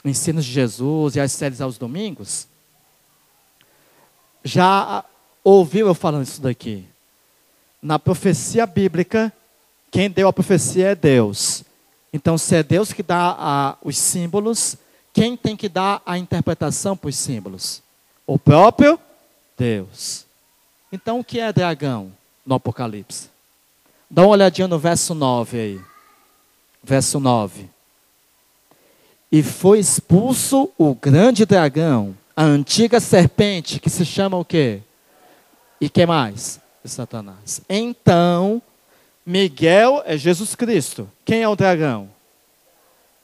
[0.04, 2.48] Ensinos de Jesus e as séries aos domingos,
[4.44, 5.04] já
[5.44, 6.84] ouviu eu falando isso daqui.
[7.80, 9.32] Na profecia bíblica,
[9.90, 11.64] quem deu a profecia é Deus.
[12.12, 14.76] Então, se é Deus que dá a, os símbolos,
[15.12, 17.82] quem tem que dar a interpretação para os símbolos?
[18.26, 18.98] O próprio
[19.56, 20.26] Deus.
[20.92, 22.12] Então, o que é dragão
[22.44, 23.30] no Apocalipse?
[24.10, 25.80] Dá uma olhadinha no verso 9 aí.
[26.84, 27.70] Verso 9.
[29.30, 34.82] E foi expulso o grande dragão, a antiga serpente, que se chama o quê?
[35.80, 36.60] E que mais?
[36.84, 37.62] Satanás.
[37.70, 38.60] Então,
[39.24, 41.08] Miguel é Jesus Cristo.
[41.24, 42.10] Quem é o dragão?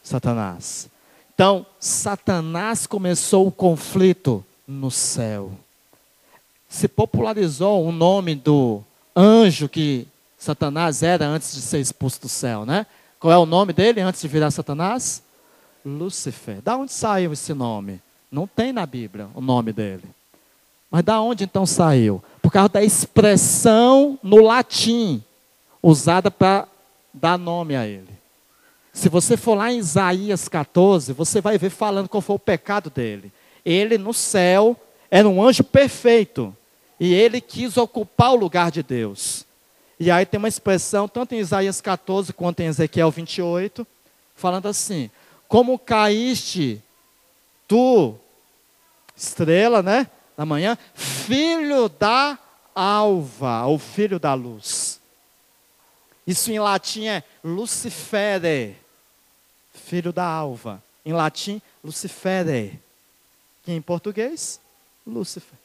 [0.03, 0.89] Satanás.
[1.35, 5.53] Então, Satanás começou o conflito no céu
[6.69, 8.83] se popularizou o nome do
[9.17, 10.07] anjo que
[10.37, 12.87] Satanás era antes de ser expulso do céu, né?
[13.19, 15.23] Qual é o nome dele antes de virar Satanás?
[15.85, 16.61] Lúcifer.
[16.61, 18.01] Da onde saiu esse nome?
[18.31, 20.05] Não tem na Bíblia o nome dele.
[20.91, 22.23] Mas da onde então saiu?
[22.41, 25.23] Por causa da expressão no latim
[25.83, 26.69] usada para
[27.13, 28.19] dar nome a ele.
[28.93, 32.91] Se você for lá em Isaías 14, você vai ver falando qual foi o pecado
[32.91, 33.33] dele.
[33.65, 34.77] Ele no céu
[35.11, 36.55] era um anjo perfeito.
[37.01, 39.47] E ele quis ocupar o lugar de Deus.
[40.01, 43.87] E aí tem uma expressão, tanto em Isaías 14 quanto em Ezequiel 28,
[44.35, 45.11] falando assim:
[45.47, 46.83] Como caíste,
[47.67, 48.15] tu,
[49.17, 50.09] estrela, né?
[50.37, 52.39] Da manhã, filho da
[52.75, 55.01] alva, ou filho da luz.
[56.25, 58.77] Isso em latim é Lucifere,
[59.73, 60.83] filho da alva.
[61.05, 62.79] Em latim, Lucifere.
[63.65, 64.61] Que em português,
[65.09, 65.59] Lúcifer.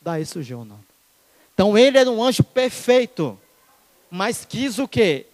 [0.00, 0.84] Daí surgiu o nome.
[1.52, 3.38] Então ele era um anjo perfeito,
[4.10, 5.26] mas quis o quê?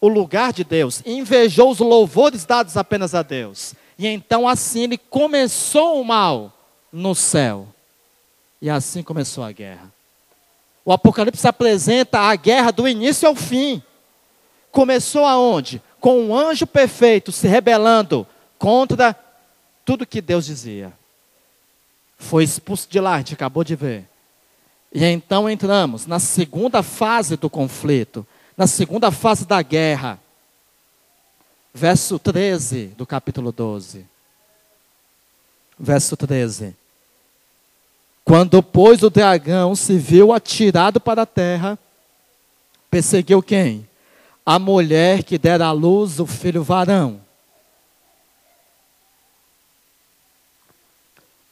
[0.00, 3.74] O lugar de Deus, invejou os louvores dados apenas a Deus.
[3.98, 6.52] E então assim ele começou o mal
[6.92, 7.68] no céu.
[8.60, 9.92] E assim começou a guerra.
[10.84, 13.82] O Apocalipse apresenta a guerra do início ao fim.
[14.72, 15.80] Começou aonde?
[16.00, 18.26] Com um anjo perfeito se rebelando
[18.58, 19.14] contra
[19.84, 20.99] tudo que Deus dizia
[22.20, 24.04] foi expulso de lá, a gente acabou de ver.
[24.92, 30.20] E então entramos na segunda fase do conflito, na segunda fase da guerra.
[31.72, 34.04] Verso 13 do capítulo 12.
[35.78, 36.76] Verso 13.
[38.22, 41.78] Quando, pois, o dragão se viu atirado para a terra,
[42.90, 43.88] perseguiu quem?
[44.44, 47.20] A mulher que dera à luz o filho varão.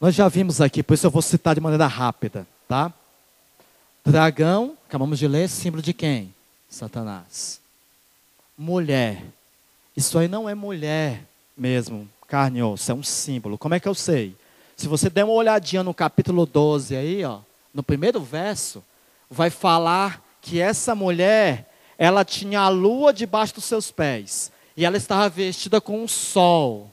[0.00, 2.92] Nós já vimos aqui, por isso eu vou citar de maneira rápida, tá?
[4.04, 6.32] Dragão, acabamos de ler, símbolo de quem?
[6.70, 7.60] Satanás.
[8.56, 9.24] Mulher.
[9.96, 11.24] Isso aí não é mulher
[11.56, 13.58] mesmo, carne e osso, é um símbolo.
[13.58, 14.36] Como é que eu sei?
[14.76, 17.40] Se você der uma olhadinha no capítulo 12 aí, ó,
[17.74, 18.84] no primeiro verso,
[19.28, 21.68] vai falar que essa mulher,
[21.98, 24.52] ela tinha a lua debaixo dos seus pés.
[24.76, 26.88] E ela estava vestida com o sol.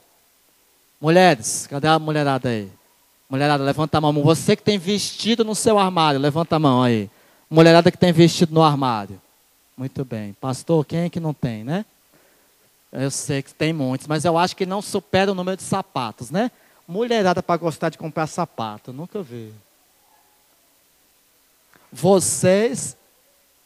[1.00, 2.68] Mulheres, cadê a mulherada aí?
[3.28, 4.12] Mulherada, levanta a mão.
[4.22, 7.10] Você que tem vestido no seu armário, levanta a mão aí.
[7.50, 9.20] Mulherada que tem vestido no armário.
[9.76, 10.32] Muito bem.
[10.34, 11.84] Pastor, quem é que não tem, né?
[12.92, 16.30] Eu sei que tem muitos, mas eu acho que não supera o número de sapatos,
[16.30, 16.50] né?
[16.88, 19.52] Mulherada para gostar de comprar sapato, nunca vi.
[21.92, 22.96] Vocês,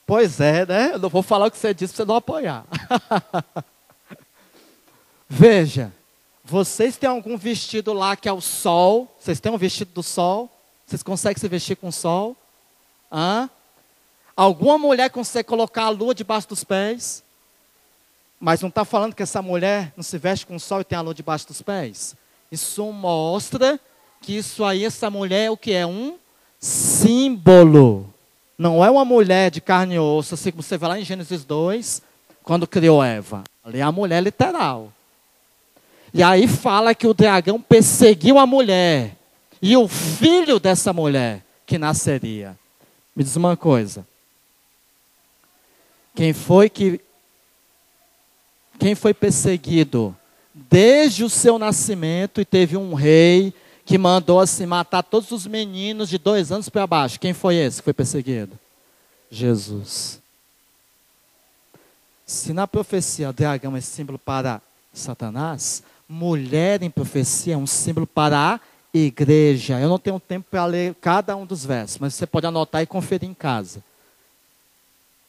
[0.07, 0.91] pois é, né?
[0.95, 2.65] Eu não vou falar o que você disse para você não apoiar.
[5.29, 5.93] Veja,
[6.51, 9.15] vocês têm algum vestido lá que é o sol?
[9.21, 10.51] Vocês têm um vestido do sol?
[10.85, 12.37] Vocês conseguem se vestir com o sol?
[13.11, 13.49] Hã?
[14.37, 17.23] Alguma mulher consegue colocar a lua debaixo dos pés?
[18.41, 20.99] Mas não está falando que essa mulher não se veste com o sol e tem
[20.99, 22.17] a lua debaixo dos pés?
[22.51, 23.79] Isso mostra
[24.21, 25.87] que isso aí, essa mulher é o que é?
[25.87, 26.19] Um
[26.59, 28.13] símbolo.
[28.59, 31.45] Não é uma mulher de carne e osso, assim como você vê lá em Gênesis
[31.45, 32.03] 2,
[32.43, 33.45] quando criou Eva.
[33.63, 34.93] Ali é a mulher literal.
[36.13, 39.17] E aí fala que o dragão perseguiu a mulher
[39.63, 42.59] e o filho dessa mulher que nasceria.
[43.15, 44.07] Me diz uma coisa.
[46.15, 47.01] Quem foi que
[48.79, 50.17] quem foi perseguido
[50.55, 53.53] desde o seu nascimento e teve um rei
[53.85, 57.21] que mandou assim matar todos os meninos de dois anos para baixo?
[57.21, 58.59] Quem foi esse que foi perseguido?
[59.31, 60.21] Jesus.
[62.25, 68.05] Se na profecia o dragão é símbolo para Satanás, mulher em profecia é um símbolo
[68.05, 68.61] para a
[68.93, 69.79] igreja.
[69.79, 72.87] Eu não tenho tempo para ler cada um dos versos, mas você pode anotar e
[72.87, 73.81] conferir em casa.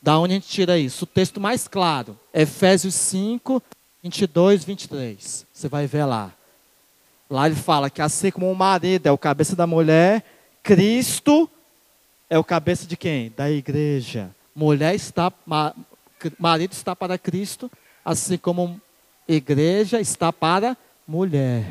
[0.01, 1.03] Da onde a gente tira isso?
[1.03, 3.61] O texto mais claro, Efésios 5,
[4.01, 5.45] 22, 23.
[5.53, 6.32] Você vai ver lá.
[7.29, 10.25] Lá ele fala que assim como o marido é o cabeça da mulher,
[10.63, 11.47] Cristo
[12.27, 13.32] é o cabeça de quem?
[13.38, 14.32] Da igreja.
[14.55, 15.32] Mulher está,
[16.39, 17.71] marido está para Cristo,
[18.03, 18.82] assim como
[19.34, 20.75] igreja está para
[21.07, 21.65] mulher.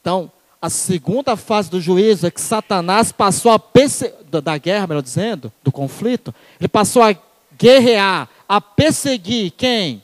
[0.00, 0.30] Então,
[0.60, 5.52] a segunda fase do juízo é que Satanás passou a perseguir, da guerra, melhor dizendo,
[5.62, 7.14] do conflito, ele passou a
[7.58, 10.02] guerrear, a perseguir quem?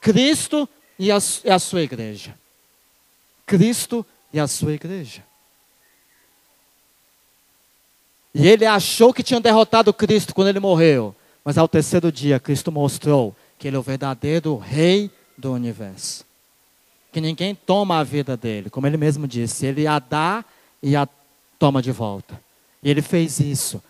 [0.00, 0.68] Cristo
[0.98, 2.34] e a, e a sua igreja.
[3.46, 5.22] Cristo e a sua igreja.
[8.34, 11.14] E ele achou que tinha derrotado Cristo quando ele morreu.
[11.44, 16.24] Mas ao terceiro dia, Cristo mostrou que ele é o verdadeiro rei do universo
[17.12, 20.42] que ninguém toma a vida dele, como ele mesmo disse, ele a dá
[20.82, 21.06] e a
[21.58, 22.40] toma de volta.
[22.82, 23.82] E ele fez isso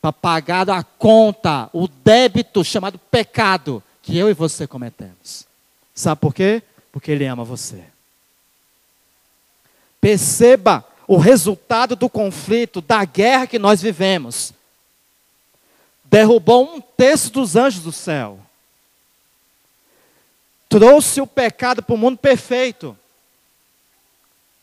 [0.00, 5.46] para pagar a conta, o débito chamado pecado que eu e você cometemos.
[5.94, 6.62] Sabe por quê?
[6.92, 7.82] Porque ele ama você.
[10.00, 14.52] Perceba o resultado do conflito, da guerra que nós vivemos.
[16.04, 18.38] Derrubou um terço dos anjos do céu
[20.70, 22.96] trouxe o pecado para o mundo perfeito.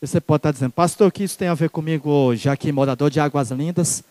[0.00, 3.10] Você pode estar dizendo, pastor, o que isso tem a ver comigo hoje, aqui, morador
[3.10, 4.02] de Águas Lindas,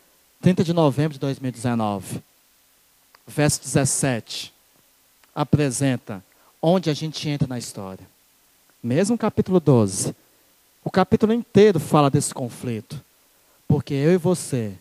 [0.41, 2.21] 30 de novembro de 2019.
[3.25, 4.53] Verso 17
[5.35, 6.23] apresenta
[6.61, 8.05] onde a gente entra na história.
[8.81, 10.15] Mesmo capítulo 12.
[10.83, 13.03] O capítulo inteiro fala desse conflito.
[13.67, 14.73] Porque eu e você,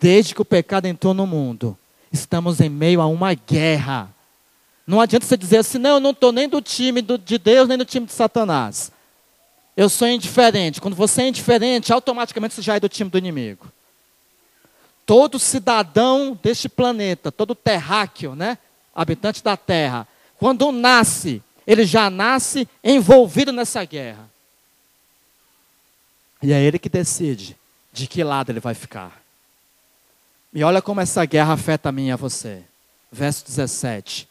[0.00, 1.78] desde que o pecado entrou no mundo,
[2.12, 4.12] estamos em meio a uma guerra
[4.88, 7.76] não adianta você dizer assim, não, eu não estou nem do time de Deus, nem
[7.76, 8.90] do time de Satanás.
[9.76, 10.80] Eu sou indiferente.
[10.80, 13.70] Quando você é indiferente, automaticamente você já é do time do inimigo.
[15.04, 18.58] Todo cidadão deste planeta, todo terráqueo, né?
[18.94, 20.08] habitante da terra,
[20.38, 24.28] quando nasce, ele já nasce envolvido nessa guerra.
[26.42, 27.56] E é ele que decide
[27.92, 29.22] de que lado ele vai ficar.
[30.52, 32.64] E olha como essa guerra afeta a mim e a você.
[33.12, 34.28] Verso 17.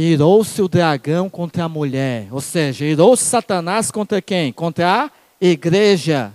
[0.00, 4.52] Irou-se o dragão contra a mulher, ou seja, irou-se Satanás contra quem?
[4.52, 6.32] Contra a igreja.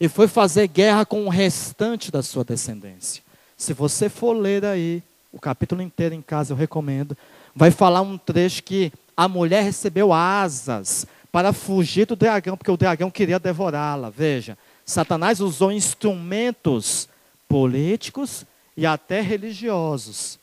[0.00, 3.22] E foi fazer guerra com o restante da sua descendência.
[3.56, 7.16] Se você for ler aí, o capítulo inteiro em casa eu recomendo,
[7.54, 12.76] vai falar um trecho que a mulher recebeu asas para fugir do dragão, porque o
[12.76, 14.10] dragão queria devorá-la.
[14.10, 17.08] Veja, Satanás usou instrumentos
[17.48, 18.44] políticos
[18.76, 20.40] e até religiosos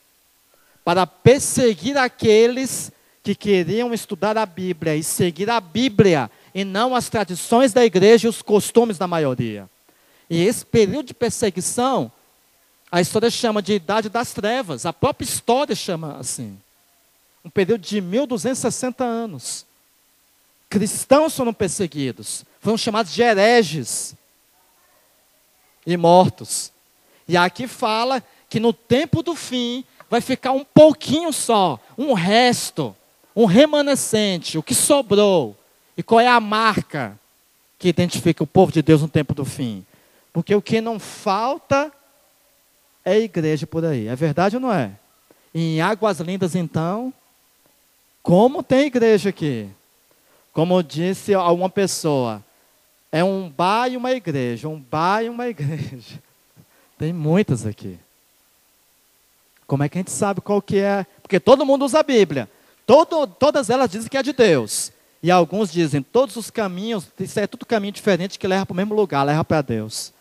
[0.84, 2.92] para perseguir aqueles
[3.24, 8.28] que queriam estudar a Bíblia e seguir a Bíblia e não as tradições da igreja
[8.28, 9.70] e os costumes da maioria.
[10.30, 12.12] E esse período de perseguição,
[12.92, 16.58] a história chama de Idade das Trevas, a própria história chama assim.
[17.44, 19.66] Um período de 1260 anos.
[20.70, 24.16] Cristãos foram perseguidos, foram chamados de hereges
[25.86, 26.72] e mortos.
[27.28, 32.95] E aqui fala que no tempo do fim, vai ficar um pouquinho só, um resto,
[33.36, 35.57] um remanescente, o que sobrou.
[35.97, 37.20] E qual é a marca
[37.80, 39.84] que identifica o povo de Deus no tempo do fim?
[40.32, 41.91] Porque o que não falta
[43.03, 44.07] é igreja por aí.
[44.07, 44.91] É verdade ou não é?
[45.53, 47.11] em Águas Lindas, então,
[48.22, 49.68] como tem igreja aqui?
[50.51, 52.43] Como disse uma pessoa,
[53.11, 56.22] é um bar e uma igreja, um bar e uma igreja.
[56.99, 57.97] Tem muitas aqui.
[59.68, 61.05] Como é que a gente sabe qual que é?
[61.22, 62.49] Porque todo mundo usa a Bíblia.
[62.86, 64.91] Todo, todas elas dizem que é de Deus.
[65.22, 68.76] E alguns dizem, todos os caminhos, isso é tudo caminho diferente que leva para o
[68.76, 70.11] mesmo lugar, leva para Deus.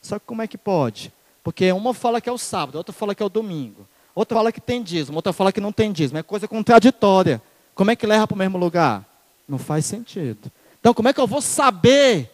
[0.00, 1.12] Só que como é que pode?
[1.42, 3.86] Porque uma fala que é o sábado, outra fala que é o domingo.
[4.14, 6.18] Outra fala que tem dízimo, outra fala que não tem dízimo.
[6.18, 7.42] É coisa contraditória.
[7.74, 9.04] Como é que leva para o mesmo lugar?
[9.48, 10.50] Não faz sentido.
[10.80, 12.30] Então, como é que eu vou saber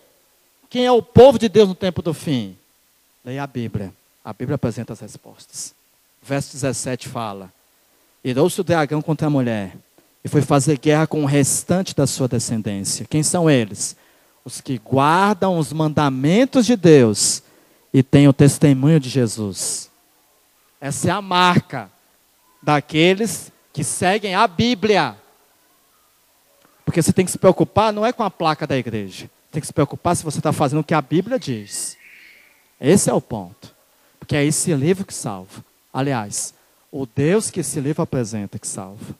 [0.68, 2.56] quem é o povo de Deus no tempo do fim?
[3.24, 3.92] Leia a Bíblia.
[4.24, 5.73] A Bíblia apresenta as respostas.
[6.26, 7.52] Verso 17 fala:
[8.24, 9.76] Irou-se o dragão contra a mulher
[10.24, 13.06] e foi fazer guerra com o restante da sua descendência.
[13.08, 13.94] Quem são eles?
[14.42, 17.42] Os que guardam os mandamentos de Deus
[17.92, 19.90] e têm o testemunho de Jesus.
[20.80, 21.90] Essa é a marca
[22.62, 25.16] daqueles que seguem a Bíblia.
[26.86, 29.30] Porque você tem que se preocupar não é com a placa da igreja.
[29.50, 31.98] Tem que se preocupar se você está fazendo o que a Bíblia diz.
[32.80, 33.74] Esse é o ponto.
[34.18, 35.62] Porque é esse livro que salva.
[35.94, 36.52] Aliás,
[36.90, 39.14] o Deus que esse livro apresenta que salva.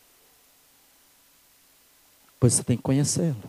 [2.40, 3.42] Pois você tem que conhecê-lo.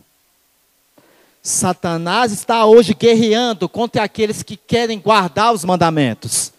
[1.42, 6.52] Satanás está hoje guerreando contra aqueles que querem guardar os mandamentos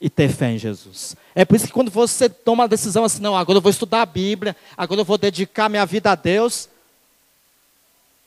[0.00, 1.16] e ter fé em Jesus.
[1.32, 4.02] É por isso que quando você toma a decisão assim, não, agora eu vou estudar
[4.02, 6.68] a Bíblia, agora eu vou dedicar minha vida a Deus,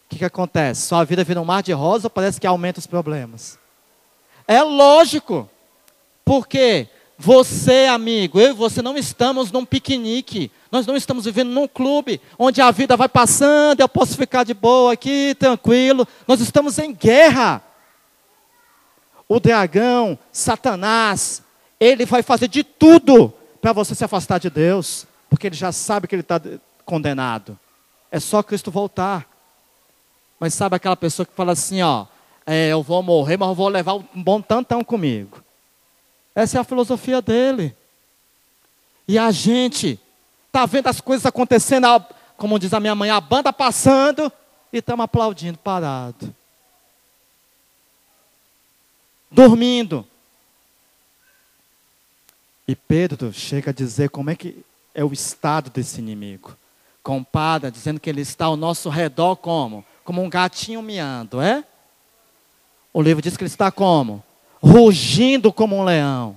[0.06, 0.88] o que, que acontece?
[0.88, 3.60] Sua vida vira um mar de rosa parece que aumenta os problemas?
[4.48, 5.50] É lógico.
[6.24, 6.88] Porque
[7.18, 10.52] você, amigo, eu e você não estamos num piquenique.
[10.72, 14.54] Nós não estamos vivendo num clube onde a vida vai passando, eu posso ficar de
[14.54, 16.08] boa aqui, tranquilo.
[16.28, 17.64] Nós estamos em guerra.
[19.28, 21.42] O dragão, Satanás,
[21.80, 26.08] ele vai fazer de tudo para você se afastar de Deus, porque ele já sabe
[26.08, 26.40] que ele está
[26.86, 27.58] condenado.
[28.12, 29.28] É só Cristo voltar.
[30.40, 32.06] Mas sabe aquela pessoa que fala assim, ó,
[32.46, 35.44] é, eu vou morrer, mas eu vou levar um bom tantão comigo.
[36.38, 37.76] Essa é a filosofia dele.
[39.08, 40.00] E a gente
[40.46, 41.88] está vendo as coisas acontecendo,
[42.38, 44.32] como diz a minha mãe, a banda passando
[44.72, 46.36] e estamos aplaudindo parado.
[49.32, 50.06] Dormindo.
[52.68, 54.64] E Pedro chega a dizer como é que
[54.94, 56.56] é o estado desse inimigo.
[57.02, 59.84] Compara, dizendo que ele está ao nosso redor como?
[60.04, 61.64] Como um gatinho miando, é?
[62.94, 64.24] O livro diz que ele está como?
[64.62, 66.36] Rugindo como um leão.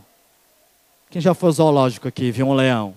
[1.11, 2.95] Quem já foi zoológico aqui, viu um leão?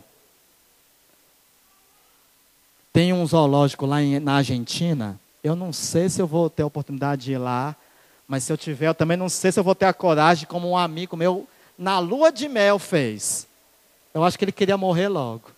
[2.92, 5.20] Tem um zoológico lá em, na Argentina.
[5.44, 7.76] Eu não sei se eu vou ter a oportunidade de ir lá,
[8.28, 10.70] mas se eu tiver, eu também não sei se eu vou ter a coragem, como
[10.70, 11.48] um amigo meu
[11.78, 13.48] na lua de mel fez.
[14.14, 15.52] Eu acho que ele queria morrer logo.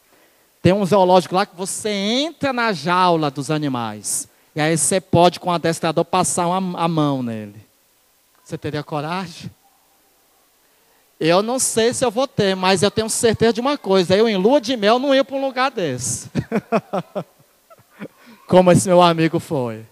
[0.61, 4.27] Tem um zoológico lá que você entra na jaula dos animais.
[4.55, 7.65] E aí você pode, com o adestrador, passar uma, a mão nele.
[8.45, 9.49] Você teria coragem?
[11.19, 14.29] Eu não sei se eu vou ter, mas eu tenho certeza de uma coisa: eu
[14.29, 16.29] em lua de mel não ia para um lugar desse.
[18.47, 19.83] Como esse meu amigo foi.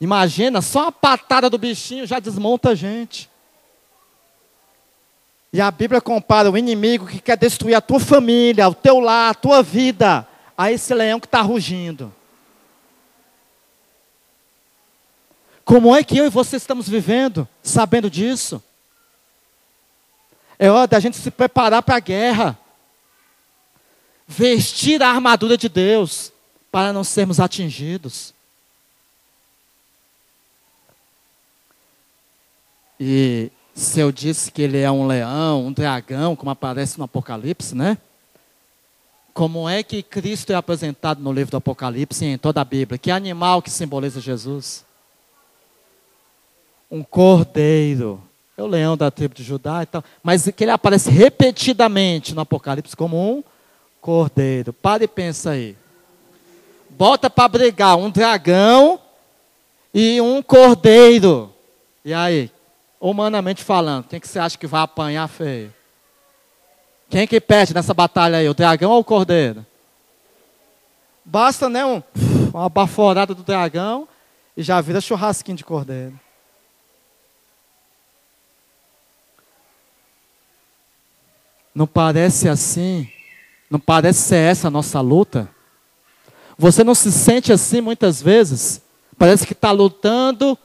[0.00, 3.28] Imagina, só a patada do bichinho já desmonta a gente.
[5.52, 9.30] E a Bíblia compara o inimigo que quer destruir a tua família, o teu lar,
[9.30, 12.14] a tua vida, a esse leão que está rugindo.
[15.66, 18.62] Como é que eu e você estamos vivendo, sabendo disso?
[20.56, 22.56] É hora da gente se preparar para a guerra.
[24.28, 26.32] Vestir a armadura de Deus
[26.70, 28.32] para não sermos atingidos.
[33.00, 37.74] E se eu disse que ele é um leão, um dragão, como aparece no Apocalipse,
[37.74, 37.98] né?
[39.34, 42.98] Como é que Cristo é apresentado no livro do Apocalipse e em toda a Bíblia?
[42.98, 44.85] Que animal que simboliza Jesus?
[46.90, 48.22] Um cordeiro.
[48.56, 50.02] É o leão da tribo de Judá e tal.
[50.22, 53.44] Mas que ele aparece repetidamente no Apocalipse como um
[54.00, 54.72] cordeiro.
[54.72, 55.76] Para e pensa aí.
[56.90, 58.98] Bota para brigar um dragão
[59.92, 61.52] e um cordeiro.
[62.04, 62.50] E aí,
[63.00, 65.74] humanamente falando, quem que você acha que vai apanhar feio?
[67.08, 69.64] Quem que perde nessa batalha aí, o dragão ou o cordeiro?
[71.24, 72.02] Basta, né, um,
[72.52, 74.08] uma baforada do dragão
[74.56, 76.18] e já vira churrasquinho de cordeiro.
[81.76, 83.06] Não parece assim?
[83.70, 85.46] Não parece ser essa a nossa luta?
[86.56, 88.80] Você não se sente assim muitas vezes?
[89.18, 90.56] Parece que está lutando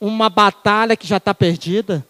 [0.00, 2.02] uma batalha que já está perdida?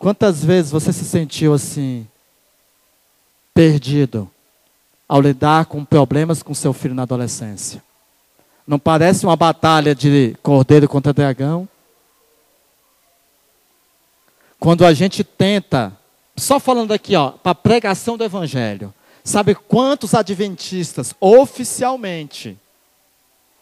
[0.00, 2.08] Quantas vezes você se sentiu assim,
[3.54, 4.28] perdido,
[5.08, 7.80] ao lidar com problemas com seu filho na adolescência?
[8.66, 11.68] Não parece uma batalha de cordeiro contra dragão?
[14.62, 15.92] Quando a gente tenta,
[16.36, 18.94] só falando aqui, ó, para pregação do evangelho,
[19.24, 22.56] sabe quantos adventistas oficialmente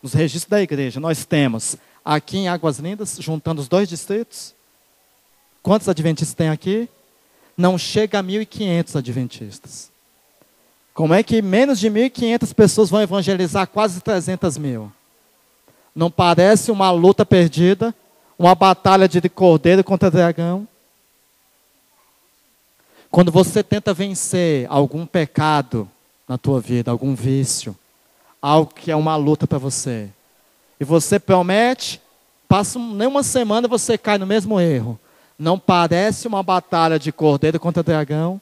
[0.02, 4.54] nos registros da igreja, nós temos aqui em Águas Lindas, juntando os dois distritos.
[5.62, 6.86] Quantos adventistas tem aqui?
[7.56, 9.90] Não chega a 1.500 adventistas.
[10.92, 14.92] Como é que menos de 1.500 pessoas vão evangelizar quase 300 mil?
[15.96, 17.94] Não parece uma luta perdida?
[18.38, 20.68] Uma batalha de cordeiro contra dragão?
[23.10, 25.90] Quando você tenta vencer algum pecado
[26.28, 27.76] na tua vida, algum vício,
[28.40, 30.08] algo que é uma luta para você,
[30.78, 32.00] e você promete,
[32.48, 34.98] passa nem uma semana você cai no mesmo erro.
[35.38, 38.40] Não parece uma batalha de cordeiro contra dragão?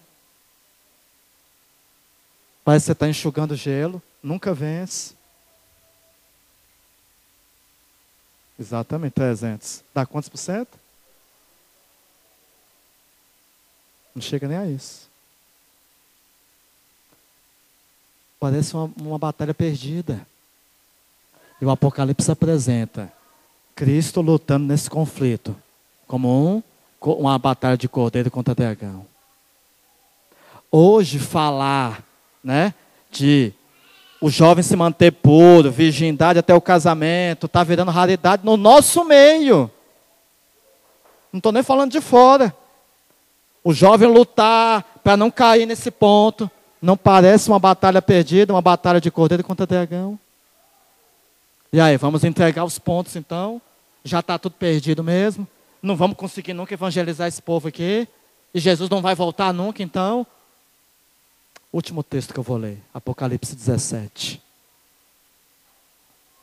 [2.64, 5.14] Parece que você está enxugando gelo, nunca vence.
[8.60, 9.82] Exatamente, 300.
[9.94, 10.78] Dá quantos por cento?
[14.18, 15.08] Não chega nem a isso.
[18.40, 20.26] Parece uma, uma batalha perdida.
[21.60, 23.12] E o Apocalipse apresenta
[23.76, 25.54] Cristo lutando nesse conflito
[26.04, 26.62] como um,
[27.00, 29.06] uma batalha de cordeiro contra dragão.
[30.68, 32.02] Hoje falar,
[32.42, 32.74] né,
[33.12, 33.52] de
[34.20, 39.70] o jovem se manter puro, virgindade até o casamento, está virando raridade no nosso meio.
[41.32, 42.52] Não estou nem falando de fora.
[43.62, 46.50] O jovem lutar para não cair nesse ponto.
[46.80, 50.18] Não parece uma batalha perdida, uma batalha de cordeiro contra dragão?
[51.72, 53.60] E aí, vamos entregar os pontos então?
[54.04, 55.46] Já está tudo perdido mesmo?
[55.82, 58.08] Não vamos conseguir nunca evangelizar esse povo aqui?
[58.54, 60.26] E Jesus não vai voltar nunca então?
[61.72, 64.40] Último texto que eu vou ler, Apocalipse 17.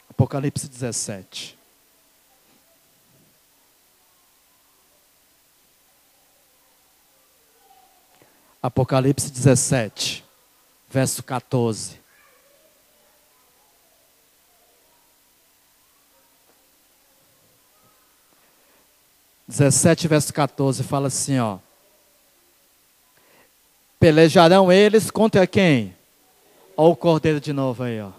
[0.09, 1.54] Apocalipse 17.
[8.65, 10.25] Apocalipse 17,
[10.89, 11.99] verso 14.
[19.47, 21.59] Dezessete, verso 14, fala assim, ó.
[23.99, 25.95] Pelejarão eles contra quem?
[26.75, 28.09] Olha o cordeiro de novo aí, ó.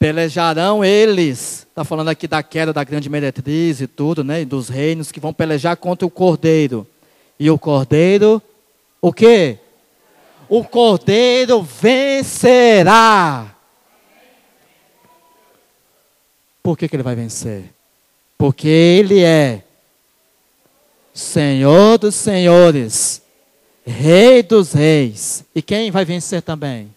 [0.00, 1.60] Pelejarão eles.
[1.60, 4.40] Está falando aqui da queda da grande meretriz e tudo, né?
[4.40, 6.84] E dos reinos que vão pelejar contra o cordeiro.
[7.38, 8.40] E o cordeiro,
[9.00, 9.58] o quê?
[10.48, 13.54] O cordeiro vencerá.
[16.62, 17.72] Por que, que ele vai vencer?
[18.38, 19.62] Porque ele é
[21.12, 23.22] Senhor dos senhores,
[23.86, 25.44] Rei dos reis.
[25.54, 26.92] E quem vai vencer também?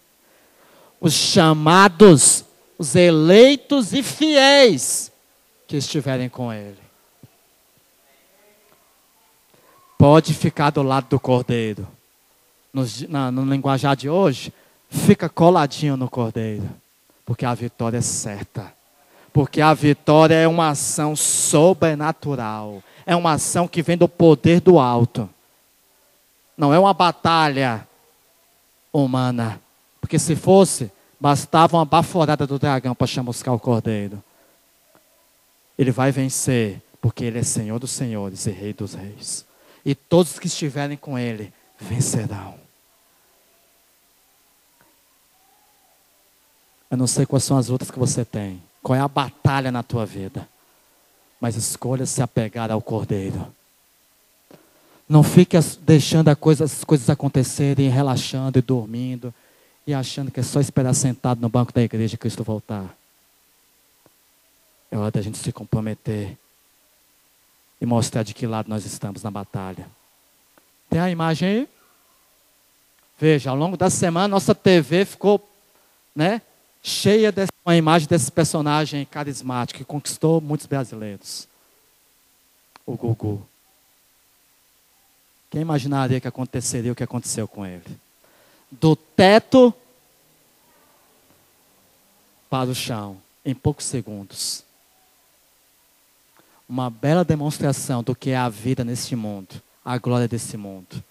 [0.99, 2.43] Os chamados,
[2.79, 5.11] os eleitos e fiéis
[5.67, 6.88] que estiverem com ele.
[9.99, 11.85] Pode ficar do lado do cordeiro.
[12.73, 14.53] No, na, no linguajar de hoje,
[14.89, 16.63] fica coladinho no cordeiro.
[17.25, 18.73] Porque a vitória é certa.
[19.33, 22.81] Porque a vitória é uma ação sobrenatural.
[23.05, 25.29] É uma ação que vem do poder do alto.
[26.57, 27.85] Não é uma batalha
[28.93, 29.59] humana.
[29.99, 30.89] Porque se fosse,
[31.19, 34.23] bastava uma baforada do dragão para chamuscar o cordeiro.
[35.77, 39.48] Ele vai vencer, porque ele é Senhor dos senhores e Rei dos reis
[39.85, 42.59] e todos que estiverem com Ele vencerão.
[46.91, 49.83] Eu não sei quais são as lutas que você tem, qual é a batalha na
[49.83, 50.47] tua vida,
[51.39, 53.53] mas escolha se apegar ao Cordeiro.
[55.07, 59.33] Não fique deixando coisa, as coisas acontecerem, relaxando e dormindo,
[59.85, 62.95] e achando que é só esperar sentado no banco da igreja Cristo voltar.
[64.91, 66.37] É hora da gente se comprometer
[67.81, 69.87] e mostrar de que lado nós estamos na batalha.
[70.89, 71.69] Tem a imagem aí?
[73.17, 75.47] Veja, ao longo da semana nossa TV ficou,
[76.15, 76.41] né,
[76.81, 81.47] cheia de uma imagem desse personagem carismático que conquistou muitos brasileiros.
[82.85, 83.45] O Gugu.
[85.49, 87.99] Quem imaginaria que aconteceria o que aconteceu com ele?
[88.71, 89.73] Do teto
[92.49, 94.63] para o chão, em poucos segundos
[96.69, 101.03] uma bela demonstração do que é a vida neste mundo, a glória desse mundo.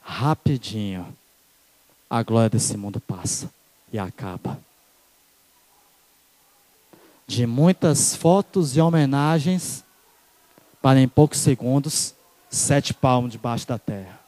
[0.00, 1.04] Rapidinho,
[2.08, 3.50] a glória desse mundo passa
[3.92, 4.56] e acaba.
[7.26, 9.84] De muitas fotos e homenagens,
[10.80, 12.14] para em poucos segundos,
[12.48, 14.20] sete palmos debaixo da terra.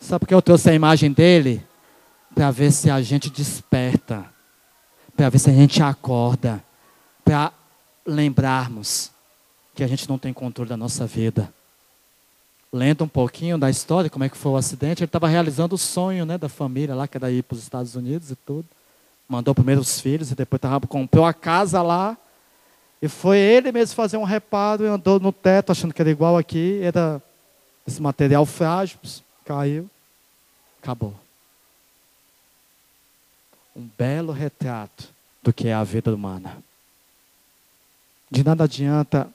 [0.00, 1.64] Sabe por que eu trouxe a imagem dele?
[2.34, 4.24] Para ver se a gente desperta,
[5.14, 6.64] para ver se a gente acorda
[7.24, 7.52] para
[8.06, 9.10] lembrarmos
[9.74, 11.52] que a gente não tem controle da nossa vida.
[12.72, 15.78] Lendo um pouquinho da história, como é que foi o acidente, ele estava realizando o
[15.78, 18.66] sonho né, da família lá, que era ir para os Estados Unidos e tudo.
[19.28, 22.16] Mandou primeiro os filhos e depois tava, comprou a casa lá.
[23.00, 26.36] E foi ele mesmo fazer um reparo e andou no teto, achando que era igual
[26.36, 26.80] aqui.
[26.82, 27.22] Era
[27.86, 28.98] Esse material frágil
[29.44, 29.88] caiu,
[30.82, 31.14] acabou.
[33.76, 35.08] Um belo retrato
[35.42, 36.56] do que é a vida humana.
[38.30, 39.28] De nada adianta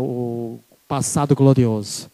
[0.00, 2.10] o, passado glorioso.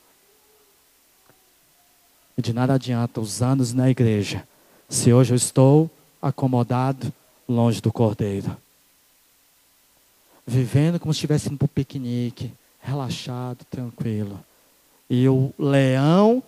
[2.36, 4.46] De nada adianta os anos na igreja,
[4.88, 5.88] se hoje eu estou
[6.20, 7.12] acomodado
[7.48, 8.56] longe do cordeiro.
[10.44, 14.44] Vivendo como se estivesse indo para o piquenique, relaxado, tranquilo.
[15.08, 16.42] E o leão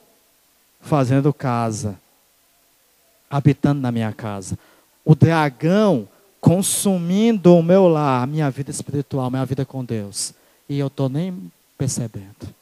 [0.80, 1.98] fazendo casa,
[3.30, 4.58] habitando na minha casa.
[5.04, 6.08] O dragão
[6.46, 10.32] consumindo o meu lar, a minha vida espiritual, a minha vida com Deus.
[10.68, 12.54] E eu estou nem percebendo.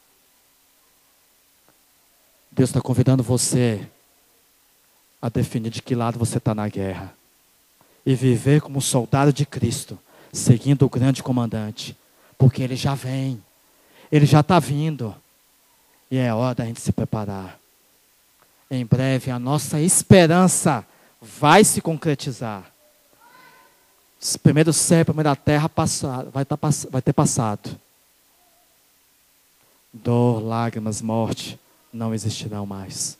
[2.51, 3.87] Deus está convidando você
[5.21, 7.13] a definir de que lado você está na guerra.
[8.07, 9.99] E viver como soldado de Cristo,
[10.33, 11.95] seguindo o grande comandante.
[12.39, 13.39] Porque ele já vem.
[14.11, 15.15] Ele já está vindo.
[16.11, 17.61] E é hora da gente se preparar.
[18.71, 20.87] Em breve a nossa esperança
[21.21, 22.74] vai se concretizar.
[24.43, 25.71] Primeiro céu, primeira terra
[26.33, 26.59] vai, tá,
[26.91, 27.79] vai ter passado.
[29.93, 31.59] Dor, lágrimas, morte
[31.93, 33.17] não existirão mais.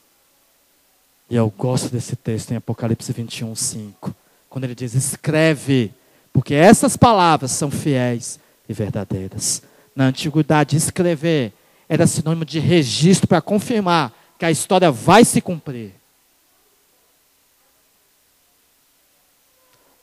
[1.29, 4.15] E eu gosto desse texto em Apocalipse 21, 5.
[4.49, 5.93] Quando ele diz: escreve,
[6.33, 8.39] porque essas palavras são fiéis
[8.69, 9.63] e verdadeiras.
[9.95, 11.53] Na antiguidade, escrever
[11.89, 15.93] era sinônimo de registro para confirmar que a história vai se cumprir.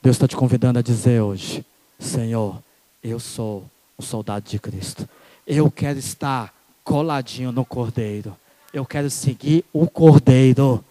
[0.01, 1.63] Deus está te convidando a dizer hoje:
[1.99, 2.61] Senhor,
[3.03, 5.07] eu sou um soldado de Cristo.
[5.45, 8.35] Eu quero estar coladinho no Cordeiro.
[8.73, 10.83] Eu quero seguir o Cordeiro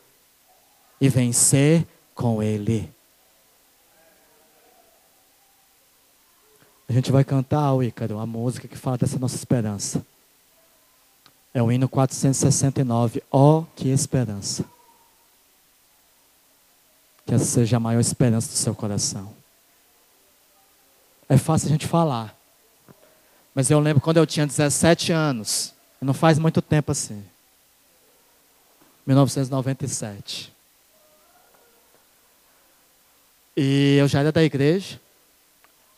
[1.01, 2.89] e vencer com Ele.
[6.89, 10.05] A gente vai cantar, o Ícaro, a música que fala dessa nossa esperança.
[11.55, 13.23] É o hino 469.
[13.31, 14.65] Ó, oh, que esperança.
[17.31, 19.33] Que essa seja a maior esperança do seu coração.
[21.29, 22.37] É fácil a gente falar.
[23.55, 25.73] Mas eu lembro quando eu tinha 17 anos.
[26.01, 27.25] Não faz muito tempo assim.
[29.07, 30.53] 1997.
[33.57, 35.01] E eu já era da igreja.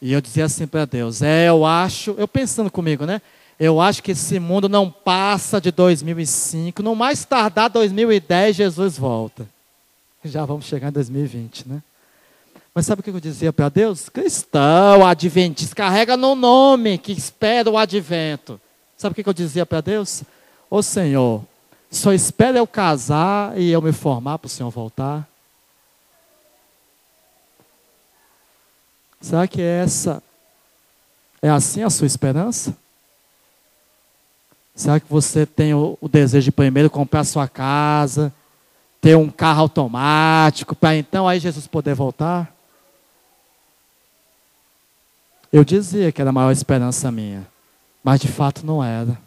[0.03, 3.23] E eu dizia assim para Deus: É, eu acho, eu pensando comigo, né?
[3.59, 6.83] Eu acho que esse mundo não passa de 2005.
[6.83, 9.49] No mais tardar 2010, Jesus volta.
[10.25, 11.83] Já vamos chegar em 2020, né?
[12.75, 14.09] Mas sabe o que eu dizia para Deus?
[14.09, 18.61] Cristão, adventista, carrega no nome que espera o advento.
[18.97, 20.23] Sabe o que eu dizia para Deus?
[20.71, 21.45] Ô Senhor,
[21.91, 25.29] só espera eu casar e eu me formar para o Senhor voltar?
[29.21, 30.23] Será que é essa
[31.43, 32.77] é assim a sua esperança?
[34.75, 38.33] Será que você tem o, o desejo de primeiro comprar sua casa,
[39.03, 42.55] ter um carro automático, para então aí Jesus poder voltar?
[45.53, 47.47] Eu dizia que era a maior esperança minha.
[48.03, 49.21] Mas de fato não era.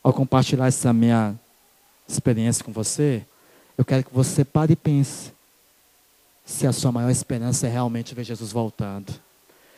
[0.00, 1.34] Ao compartilhar essa minha
[2.08, 3.26] experiência com você,
[3.76, 5.32] eu quero que você pare e pense
[6.46, 9.12] se a sua maior esperança é realmente ver Jesus voltando.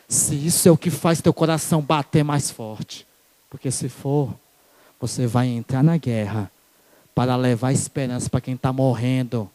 [0.06, 3.06] Se isso é o que faz teu coração bater mais forte.
[3.48, 4.34] Porque se for,
[5.00, 6.50] você vai entrar na guerra
[7.16, 9.50] para levar esperança para quem está morrendo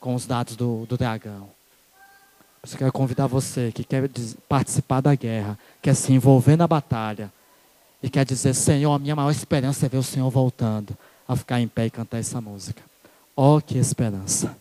[0.00, 1.48] com os dados do, do dragão.
[2.68, 4.10] Eu quero convidar você que quer
[4.48, 7.32] participar da guerra, quer se envolver na batalha
[8.02, 10.96] e quer dizer: Senhor, a minha maior esperança é ver o Senhor voltando,
[11.28, 12.82] a ficar em pé e cantar essa música.
[13.36, 14.56] Oh, que esperança!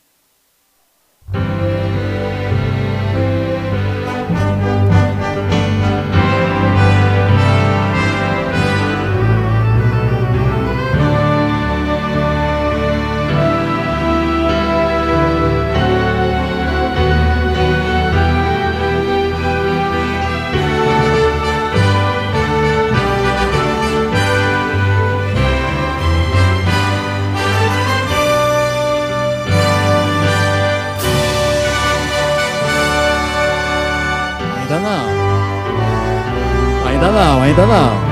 [37.53, 38.02] Não, ainda não.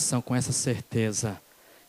[0.00, 1.38] Coração com essa certeza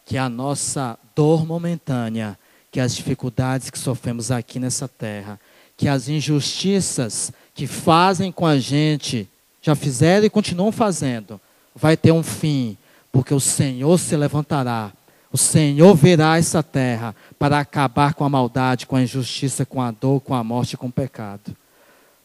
[0.05, 2.37] que a nossa dor momentânea,
[2.69, 5.39] que as dificuldades que sofremos aqui nessa terra,
[5.77, 9.29] que as injustiças que fazem com a gente,
[9.61, 11.39] já fizeram e continuam fazendo,
[11.73, 12.77] vai ter um fim,
[13.13, 14.91] porque o Senhor se levantará,
[15.31, 19.89] o Senhor virá essa terra para acabar com a maldade, com a injustiça, com a
[19.89, 21.55] dor, com a morte com o pecado.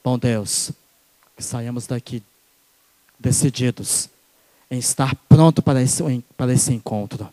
[0.03, 0.72] Bom Deus,
[1.37, 2.20] que saiamos daqui
[3.20, 4.09] decididos
[4.71, 6.03] em estar pronto para esse,
[6.37, 7.29] para esse encontro.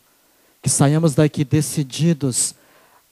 [0.62, 2.54] Que saiamos daqui decididos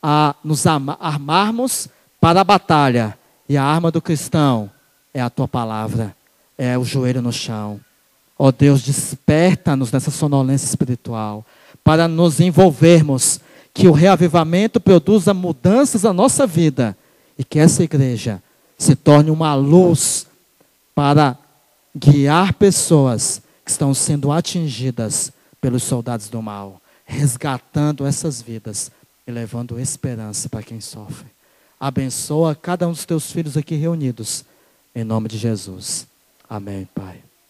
[0.02, 1.88] a nos armarmos
[2.20, 3.18] para a batalha.
[3.48, 4.70] E a arma do cristão
[5.12, 6.16] é a tua palavra,
[6.56, 7.80] é o joelho no chão.
[8.38, 11.44] Ó oh Deus, desperta-nos nessa sonolência espiritual
[11.84, 13.40] para nos envolvermos,
[13.74, 16.96] que o reavivamento produza mudanças na nossa vida
[17.38, 18.42] e que essa igreja
[18.78, 20.26] se torne uma luz
[20.94, 21.38] para
[21.96, 28.90] guiar pessoas que estão sendo atingidas pelos soldados do mal, resgatando essas vidas
[29.26, 31.26] e levando esperança para quem sofre.
[31.78, 34.44] Abençoa cada um dos teus filhos aqui reunidos,
[34.94, 36.06] em nome de Jesus.
[36.48, 37.31] Amém, Pai.